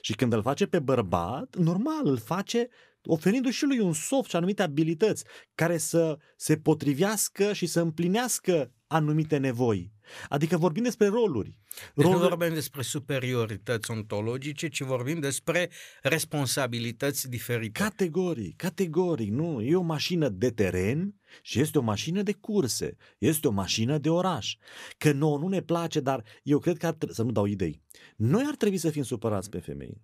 [0.00, 2.68] Și când îl face pe bărbat, normal, îl face
[3.04, 5.24] oferindu-și și lui un soft și anumite abilități
[5.54, 9.92] care să se potrivească și să împlinească anumite nevoi.
[10.28, 11.58] Adică vorbim despre roluri.
[11.94, 12.22] Deci roluri...
[12.22, 15.70] nu vorbim despre superiorități ontologice, ci vorbim despre
[16.02, 17.80] responsabilități diferite.
[17.80, 19.62] Categoric, categoric, nu.
[19.62, 22.96] E o mașină de teren și este o mașină de curse.
[23.18, 24.56] Este o mașină de oraș.
[24.98, 27.82] Că nouă nu ne place, dar eu cred că ar trebui, să nu dau idei.
[28.16, 30.00] Noi ar trebui să fim supărați pe femei.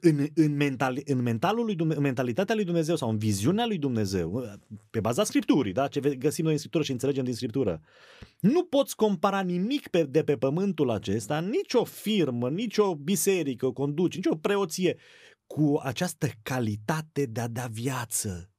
[0.00, 4.58] În, în, mental, în mentalul lui Dumnezeu, mentalitatea lui Dumnezeu sau în viziunea lui Dumnezeu,
[4.90, 5.88] pe baza Scripturii, da?
[5.88, 7.80] ce găsim noi în Scriptură și înțelegem din Scriptură,
[8.40, 14.14] nu poți compara nimic pe, de pe pământul acesta, nicio firmă, nicio biserică o conduci,
[14.14, 14.96] nicio preoție,
[15.46, 18.50] cu această calitate de a da viață.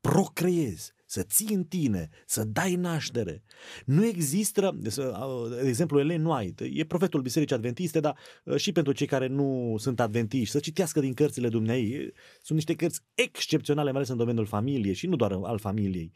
[0.00, 3.42] Procreezi, să ții în tine, să dai naștere.
[3.84, 9.06] Nu există, de exemplu, Ellen White, e profetul Bisericii Adventiste, dar uh, și pentru cei
[9.06, 12.12] care nu sunt adventiști, să citească din cărțile Dumnezei.
[12.42, 16.12] Sunt niște cărți excepționale, mai ales în domeniul familiei și nu doar al familiei.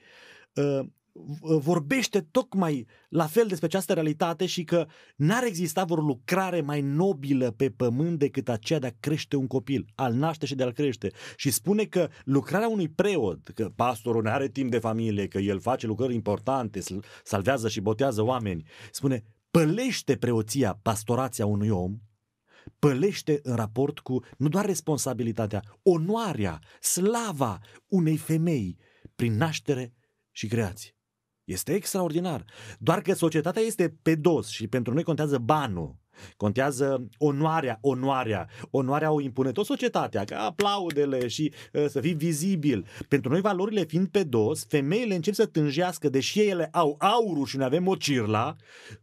[1.13, 4.87] Uh, vorbește tocmai la fel despre această realitate și că
[5.17, 9.87] n-ar exista vreo lucrare mai nobilă pe pământ decât aceea de a crește un copil,
[9.95, 11.11] al naște și de a-l crește.
[11.37, 15.61] Și spune că lucrarea unui preot, că pastorul nu are timp de familie, că el
[15.61, 16.81] face lucrări importante,
[17.25, 21.99] salvează și botează oameni, spune, pălește preoția, pastorația unui om,
[22.79, 28.79] pălește în raport cu nu doar responsabilitatea, onoarea, slava unei femei
[29.17, 29.95] prin naștere
[30.31, 30.95] și creație.
[31.51, 32.45] Este extraordinar.
[32.79, 35.97] Doar că societatea este pe dos și pentru noi contează banul.
[36.37, 38.49] Contează onoarea, onoarea.
[38.71, 42.87] Onoarea o impune tot societatea, ca aplaudele și uh, să fii vizibil.
[43.09, 47.57] Pentru noi valorile fiind pe dos, femeile încep să tânjească, deși ele au aurul și
[47.57, 48.57] ne avem mocirla,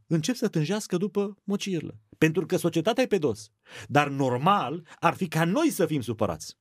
[0.07, 1.99] încep să tânjească după mocirlă.
[2.17, 3.51] Pentru că societatea e pe dos.
[3.87, 6.57] Dar normal ar fi ca noi să fim supărați.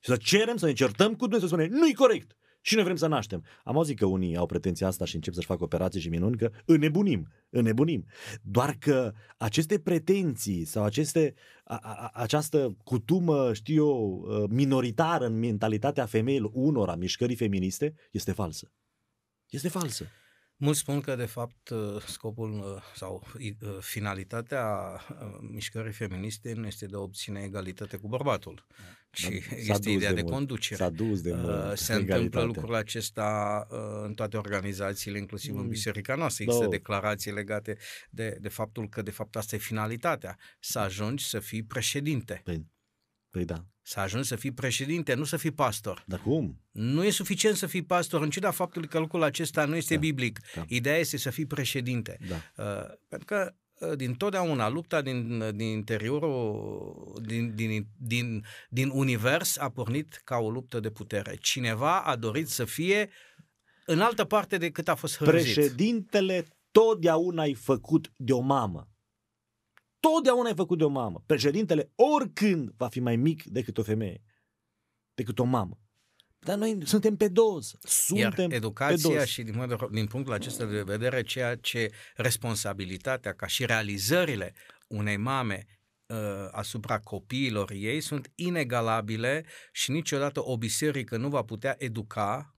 [0.00, 2.36] Și să cerem, să ne certăm cu Dumnezeu, să spunem, nu-i corect.
[2.66, 3.44] Și noi vrem să naștem.
[3.64, 6.50] Am auzit că unii au pretenția asta și încep să-și facă operații și minuni, că
[6.64, 8.06] înnebunim, înnebunim.
[8.42, 15.38] Doar că aceste pretenții sau aceste, a, a, această cutumă, știu eu, uh, minoritară în
[15.38, 18.72] mentalitatea femeilor, unora, mișcării feministe, este falsă.
[19.48, 20.06] Este falsă.
[20.58, 24.66] Mulți spun că, de fapt, uh, scopul uh, sau uh, finalitatea
[25.40, 28.66] mișcării feministe nu este de a obține egalitate cu bărbatul,
[29.10, 30.82] ci S-a este ideea de, de conducere.
[30.82, 33.66] S-a dus de mult Se întâmplă lucrul acesta
[34.04, 35.60] în toate organizațiile, inclusiv mm.
[35.60, 36.42] în biserica noastră.
[36.42, 36.70] Există da.
[36.70, 37.76] declarații legate
[38.10, 42.40] de, de faptul că, de fapt, asta e finalitatea, să ajungi să fii președinte.
[42.44, 42.66] Păi,
[43.30, 43.64] păi da.
[43.88, 46.04] Să ajungi să fii președinte, nu să fii pastor.
[46.06, 46.60] Dar cum?
[46.70, 50.00] Nu e suficient să fii pastor, în ciuda faptului că lucrul acesta nu este da,
[50.00, 50.40] biblic.
[50.54, 50.64] Da.
[50.68, 52.18] Ideea este să fii președinte.
[52.28, 52.64] Da.
[52.64, 59.58] Uh, pentru că uh, din totdeauna lupta din, din interiorul, din, din, din, din univers
[59.58, 61.36] a pornit ca o luptă de putere.
[61.40, 63.10] Cineva a dorit să fie
[63.84, 65.54] în altă parte decât a fost hărzit.
[65.54, 68.88] Președintele totdeauna ai făcut de o mamă
[70.12, 71.22] totdeauna ai făcut de o mamă.
[71.26, 74.22] Președintele oricând va fi mai mic decât o femeie,
[75.14, 75.78] decât o mamă.
[76.38, 77.74] Dar noi suntem pe dos.
[77.80, 79.26] Suntem Iar educația pe dos.
[79.26, 84.54] și din, din punctul acesta de vedere, ceea ce responsabilitatea ca și realizările
[84.88, 85.66] unei mame
[86.06, 86.16] uh,
[86.50, 92.55] asupra copiilor ei sunt inegalabile și niciodată o biserică nu va putea educa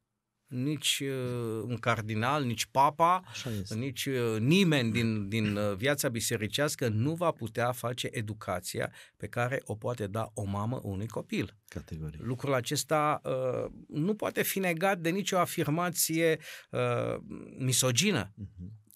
[0.49, 3.25] nici uh, un cardinal, nici papa,
[3.69, 9.63] nici uh, nimeni din, din uh, viața bisericească nu va putea face educația pe care
[9.65, 11.57] o poate da o mamă unui copil.
[11.69, 12.19] Categorie.
[12.23, 16.39] Lucrul acesta uh, nu poate fi negat de nicio afirmație
[16.71, 17.17] uh,
[17.59, 18.33] misogină.
[18.43, 18.87] Uh-huh.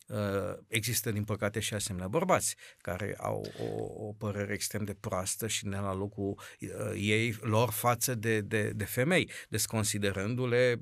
[0.67, 5.67] Există, din păcate, și asemenea bărbați care au o, o părere extrem de proastă și
[5.67, 10.81] ne la locul uh, ei, lor față de, de, de femei, desconsiderându-le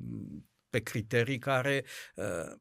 [0.71, 2.59] pe criterii care uh,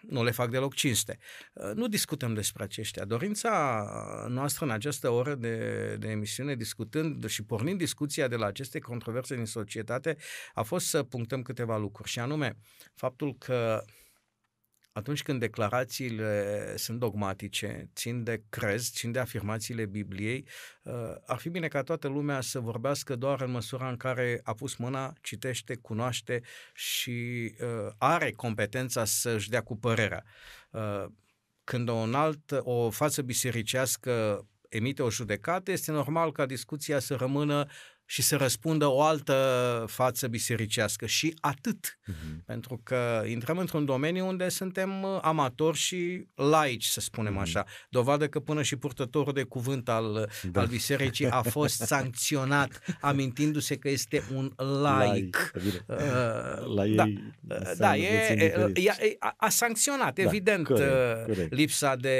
[0.00, 1.18] nu le fac deloc cinste.
[1.52, 3.04] Uh, nu discutăm despre aceștia.
[3.04, 3.84] Dorința
[4.28, 9.34] noastră în această oră de, de emisiune, discutând și pornind discuția de la aceste controverse
[9.34, 10.16] din societate,
[10.52, 12.56] a fost să punctăm câteva lucruri, și anume
[12.94, 13.84] faptul că
[14.96, 20.46] atunci când declarațiile sunt dogmatice, țin de crez, țin de afirmațiile Bibliei,
[20.82, 20.92] uh,
[21.26, 24.76] ar fi bine ca toată lumea să vorbească doar în măsura în care a pus
[24.76, 26.42] mâna, citește, cunoaște
[26.74, 30.24] și uh, are competența să-și dea cu părerea.
[30.70, 31.04] Uh,
[31.64, 37.66] când o, alt, o față bisericească emite o judecată, este normal ca discuția să rămână
[38.06, 41.98] și să răspundă o altă față bisericească și atât.
[42.10, 42.44] Uh-huh.
[42.46, 47.42] Pentru că intrăm într-un domeniu unde suntem uh, amatori și laici, să spunem uh-huh.
[47.42, 47.64] așa.
[47.88, 50.60] Dovadă că până și purtătorul de cuvânt al, da.
[50.60, 55.52] al bisericii a fost sancționat, amintindu-se că este un laic.
[55.52, 55.54] laic
[55.86, 55.96] uh,
[56.74, 61.52] La ei da, da e, e, e, a, a sancționat, da, evident, corect, uh, corect.
[61.54, 62.18] lipsa de,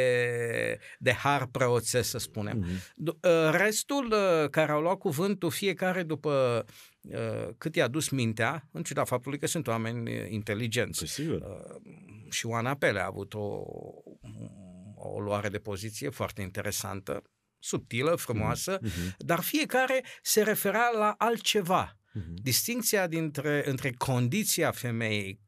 [0.99, 2.65] de har preoțesc, să spunem.
[2.65, 3.51] Uh-huh.
[3.51, 4.15] Restul
[4.51, 6.65] care au luat cuvântul, fie fiecare după
[7.01, 10.99] uh, cât i-a dus mintea, în ciuda faptului că sunt oameni uh, inteligenți.
[10.99, 11.41] Păi sigur.
[11.41, 11.93] Uh,
[12.31, 13.63] și Oana Pele a avut o,
[14.95, 17.23] o luare de poziție foarte interesantă,
[17.59, 19.17] subtilă, frumoasă, mm-hmm.
[19.19, 21.97] dar fiecare se refera la altceva.
[21.97, 22.35] Mm-hmm.
[22.35, 25.44] Distinția dintre, între condiția femeii Uh,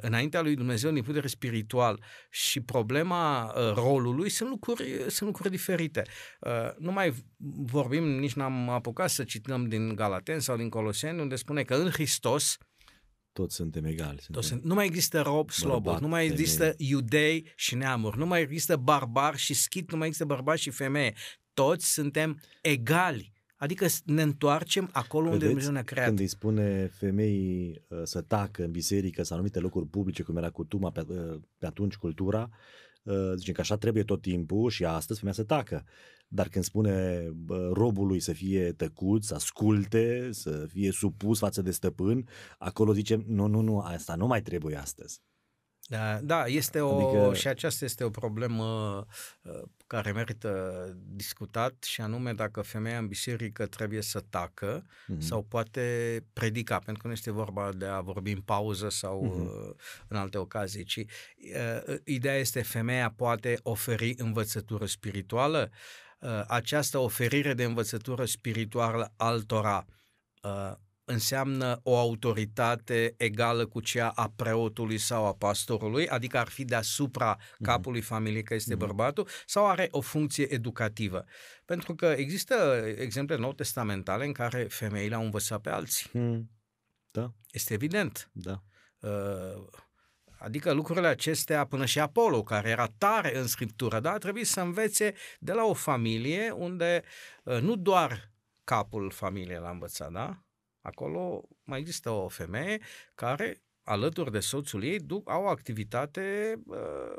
[0.00, 5.28] înaintea lui Dumnezeu din punct de vedere spiritual și problema uh, rolului sunt lucruri, sunt
[5.28, 6.02] lucruri diferite.
[6.40, 7.14] Uh, nu mai
[7.56, 11.90] vorbim, nici n-am apucat să cităm din Galaten sau din Coloseni, unde spune că în
[11.90, 12.56] Hristos
[13.32, 14.18] toți suntem egali.
[14.20, 16.76] Suntem toți sunt, nu mai există rob, slobod, nu mai există femei.
[16.78, 21.14] iudei și neamuri, nu mai există barbar și schit, nu mai există bărbat și femeie.
[21.54, 26.06] Toți suntem egali Adică ne întoarcem acolo Vedeți, unde Dumnezeu ne-a creat.
[26.06, 30.50] Când îi spune femeii uh, să tacă în biserică sau anumite locuri publice, cum era
[30.50, 32.50] cutuma pe, uh, pe atunci cultura,
[33.02, 35.84] uh, zice că așa trebuie tot timpul și astăzi femeia să tacă.
[36.28, 41.70] Dar când spune bă, robului să fie tăcut, să asculte, să fie supus față de
[41.70, 45.20] stăpân, acolo zice, nu, nu, nu, asta nu mai trebuie astăzi.
[45.88, 47.34] Da, da este o, adică...
[47.34, 48.64] și aceasta este o problemă
[49.42, 55.18] uh, care merită discutat și anume dacă femeia în biserică trebuie să tacă mm-hmm.
[55.18, 55.84] sau poate
[56.32, 60.06] predica, pentru că nu este vorba de a vorbi în pauză sau mm-hmm.
[60.08, 65.70] în alte ocazii, ci uh, ideea este femeia poate oferi învățătură spirituală,
[66.18, 69.86] uh, această oferire de învățătură spirituală altora
[70.42, 70.72] uh,
[71.10, 77.36] înseamnă o autoritate egală cu cea a preotului sau a pastorului, adică ar fi deasupra
[77.38, 77.64] mhm.
[77.64, 78.78] capului familiei că este mm-hmm.
[78.78, 81.24] bărbatul, sau are o funcție educativă.
[81.64, 86.10] Pentru că există exemple nou testamentale în care femeile au învățat pe alții.
[86.12, 86.50] Mm.
[87.10, 87.32] Da.
[87.50, 88.30] Este evident.
[88.32, 88.62] Da.
[89.00, 89.68] Uh,
[90.40, 95.14] Adică lucrurile acestea, până și Apollo, care era tare în scriptură, da, trebuie să învețe
[95.38, 97.02] de la o familie unde
[97.44, 98.30] uh, nu doar
[98.64, 100.42] capul familiei l-a învățat, da?
[100.80, 102.80] Acolo mai există o femeie
[103.14, 107.16] care, alături de soțul ei, duc, au o activitate uh,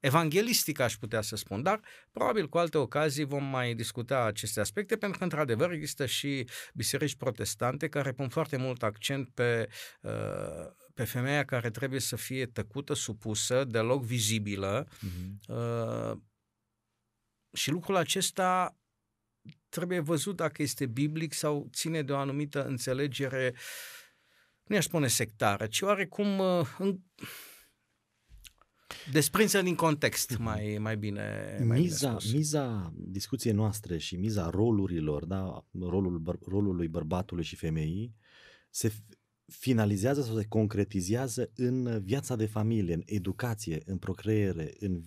[0.00, 1.80] evanghelistică, aș putea să spun, dar
[2.12, 7.16] probabil cu alte ocazii vom mai discuta aceste aspecte, pentru că, într-adevăr, există și biserici
[7.16, 9.68] protestante care pun foarte mult accent pe,
[10.00, 14.86] uh, pe femeia care trebuie să fie tăcută, supusă, deloc vizibilă.
[14.86, 15.48] Uh-huh.
[15.48, 16.18] Uh,
[17.52, 18.76] și lucrul acesta
[19.76, 23.54] trebuie văzut dacă este biblic sau ține de o anumită înțelegere,
[24.64, 26.98] nu i-aș spune sectară, ci oarecum uh, în,
[29.12, 30.42] desprinsă din context, mhm.
[30.42, 32.32] mai, mai bine mai miza, bine spus.
[32.32, 38.14] miza discuției noastre și miza rolurilor, da, rolul, rolului bărbatului și femeii,
[38.70, 38.92] se
[39.46, 45.02] finalizează sau se concretizează în viața de familie, în educație, în procreere, în,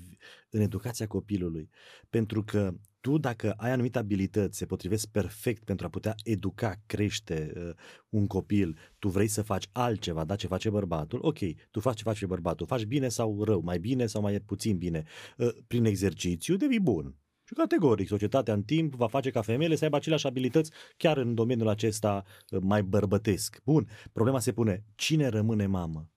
[0.50, 1.70] în educația copilului.
[2.10, 7.54] Pentru că tu, dacă ai anumite abilități, se potrivesc perfect pentru a putea educa, crește
[7.56, 7.70] uh,
[8.10, 11.38] un copil, tu vrei să faci altceva, da, ce face bărbatul, ok,
[11.72, 15.04] tu faci ce face bărbatul, faci bine sau rău, mai bine sau mai puțin bine,
[15.38, 17.16] uh, prin exercițiu devii bun.
[17.44, 21.34] Și categoric, societatea în timp va face ca femeile să aibă aceleași abilități chiar în
[21.34, 23.62] domeniul acesta uh, mai bărbătesc.
[23.66, 26.10] Bun, problema se pune, cine rămâne mamă?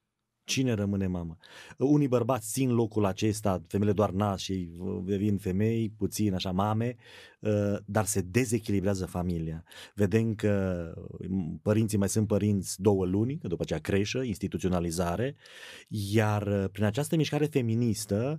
[0.52, 1.36] Cine rămâne mamă?
[1.78, 4.68] Unii bărbați țin locul acesta, femeile doar nas și
[5.04, 6.96] devin femei, puțin așa mame,
[7.42, 9.64] ă, dar se dezechilibrează familia.
[9.94, 10.86] Vedem că
[11.62, 15.36] părinții mai sunt părinți două luni, că după aceea crește, instituționalizare,
[15.88, 18.38] iar ă, prin această mișcare feministă,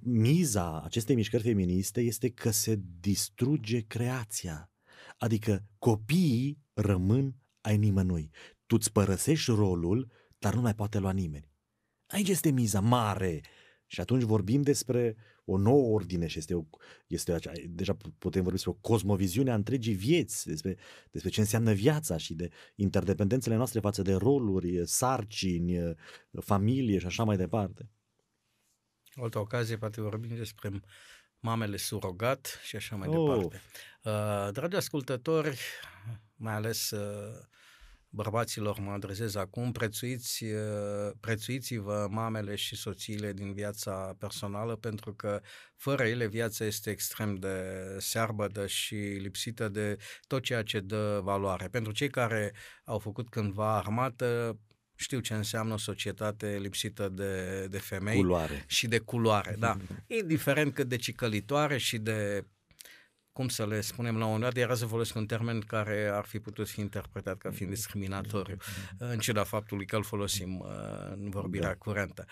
[0.00, 4.70] miza acestei mișcări feministe este că se distruge creația.
[5.18, 8.30] Adică copiii rămân ai nimănui.
[8.66, 10.10] Tu îți părăsești rolul
[10.42, 11.50] dar nu mai poate lua nimeni.
[12.06, 13.40] Aici este miza mare.
[13.86, 16.64] Și atunci vorbim despre o nouă ordine și este, o,
[17.06, 20.76] este acea, deja putem vorbi despre o cosmoviziune a întregii vieți, despre,
[21.10, 25.94] despre ce înseamnă viața și de interdependențele noastre față de roluri, sarcini,
[26.40, 27.90] familie și așa mai departe.
[29.14, 30.70] O altă ocazie poate vorbim despre
[31.38, 33.14] mamele surogat și așa mai oh.
[33.14, 33.60] departe.
[34.02, 35.58] Uh, dragi ascultători,
[36.34, 37.46] mai ales uh,
[38.14, 45.40] bărbaților mă adresez acum, prețuiți, uh, prețuiți-vă mamele și soțiile din viața personală pentru că
[45.76, 47.56] fără ele viața este extrem de
[47.98, 49.96] searbădă și lipsită de
[50.26, 51.68] tot ceea ce dă valoare.
[51.68, 52.52] Pentru cei care
[52.84, 54.58] au făcut cândva armată,
[54.94, 58.64] știu ce înseamnă o societate lipsită de, de femei culoare.
[58.66, 59.76] și de culoare, da.
[60.20, 62.46] Indiferent cât de cicălitoare și de
[63.32, 66.38] cum să le spunem la un dat, era să folosesc un termen care ar fi
[66.38, 68.56] putut fi interpretat ca fiind discriminatoriu,
[68.98, 70.66] în ciuda faptului că îl folosim uh,
[71.12, 71.74] în vorbirea da.
[71.74, 72.24] curentă.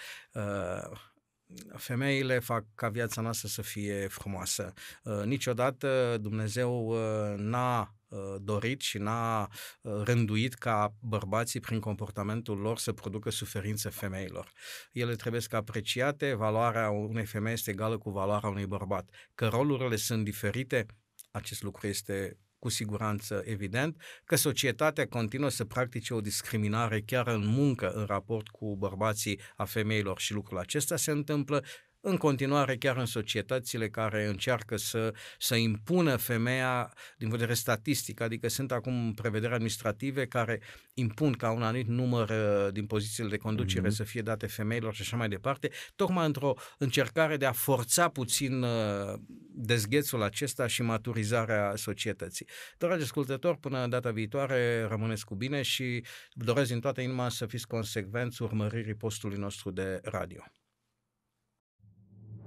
[1.50, 4.72] Uh, femeile fac ca viața noastră să fie frumoasă.
[5.02, 6.94] Uh, niciodată Dumnezeu
[7.36, 7.94] n-a
[8.40, 9.48] dorit și n-a
[9.82, 14.52] rânduit ca bărbații prin comportamentul lor să producă suferință femeilor.
[14.92, 19.08] Ele trebuie să apreciate, valoarea unei femei este egală cu valoarea unui bărbat.
[19.34, 20.86] Că rolurile sunt diferite,
[21.30, 27.46] acest lucru este cu siguranță evident, că societatea continuă să practice o discriminare chiar în
[27.46, 31.64] muncă în raport cu bărbații a femeilor și lucrul acesta se întâmplă
[32.00, 38.48] în continuare chiar în societățile care încearcă să, să impună femeia din vedere statistic, adică
[38.48, 40.60] sunt acum prevederi administrative care
[40.94, 43.94] impun ca un anumit număr uh, din pozițiile de conducere mm-hmm.
[43.94, 48.62] să fie date femeilor și așa mai departe, tocmai într-o încercare de a forța puțin
[48.62, 49.14] uh,
[49.52, 52.46] dezghețul acesta și maturizarea societății.
[52.78, 57.66] Dragi ascultători, până data viitoare rămâneți cu bine și doresc din toată inima să fiți
[57.66, 60.42] consecvenți urmăririi postului nostru de radio.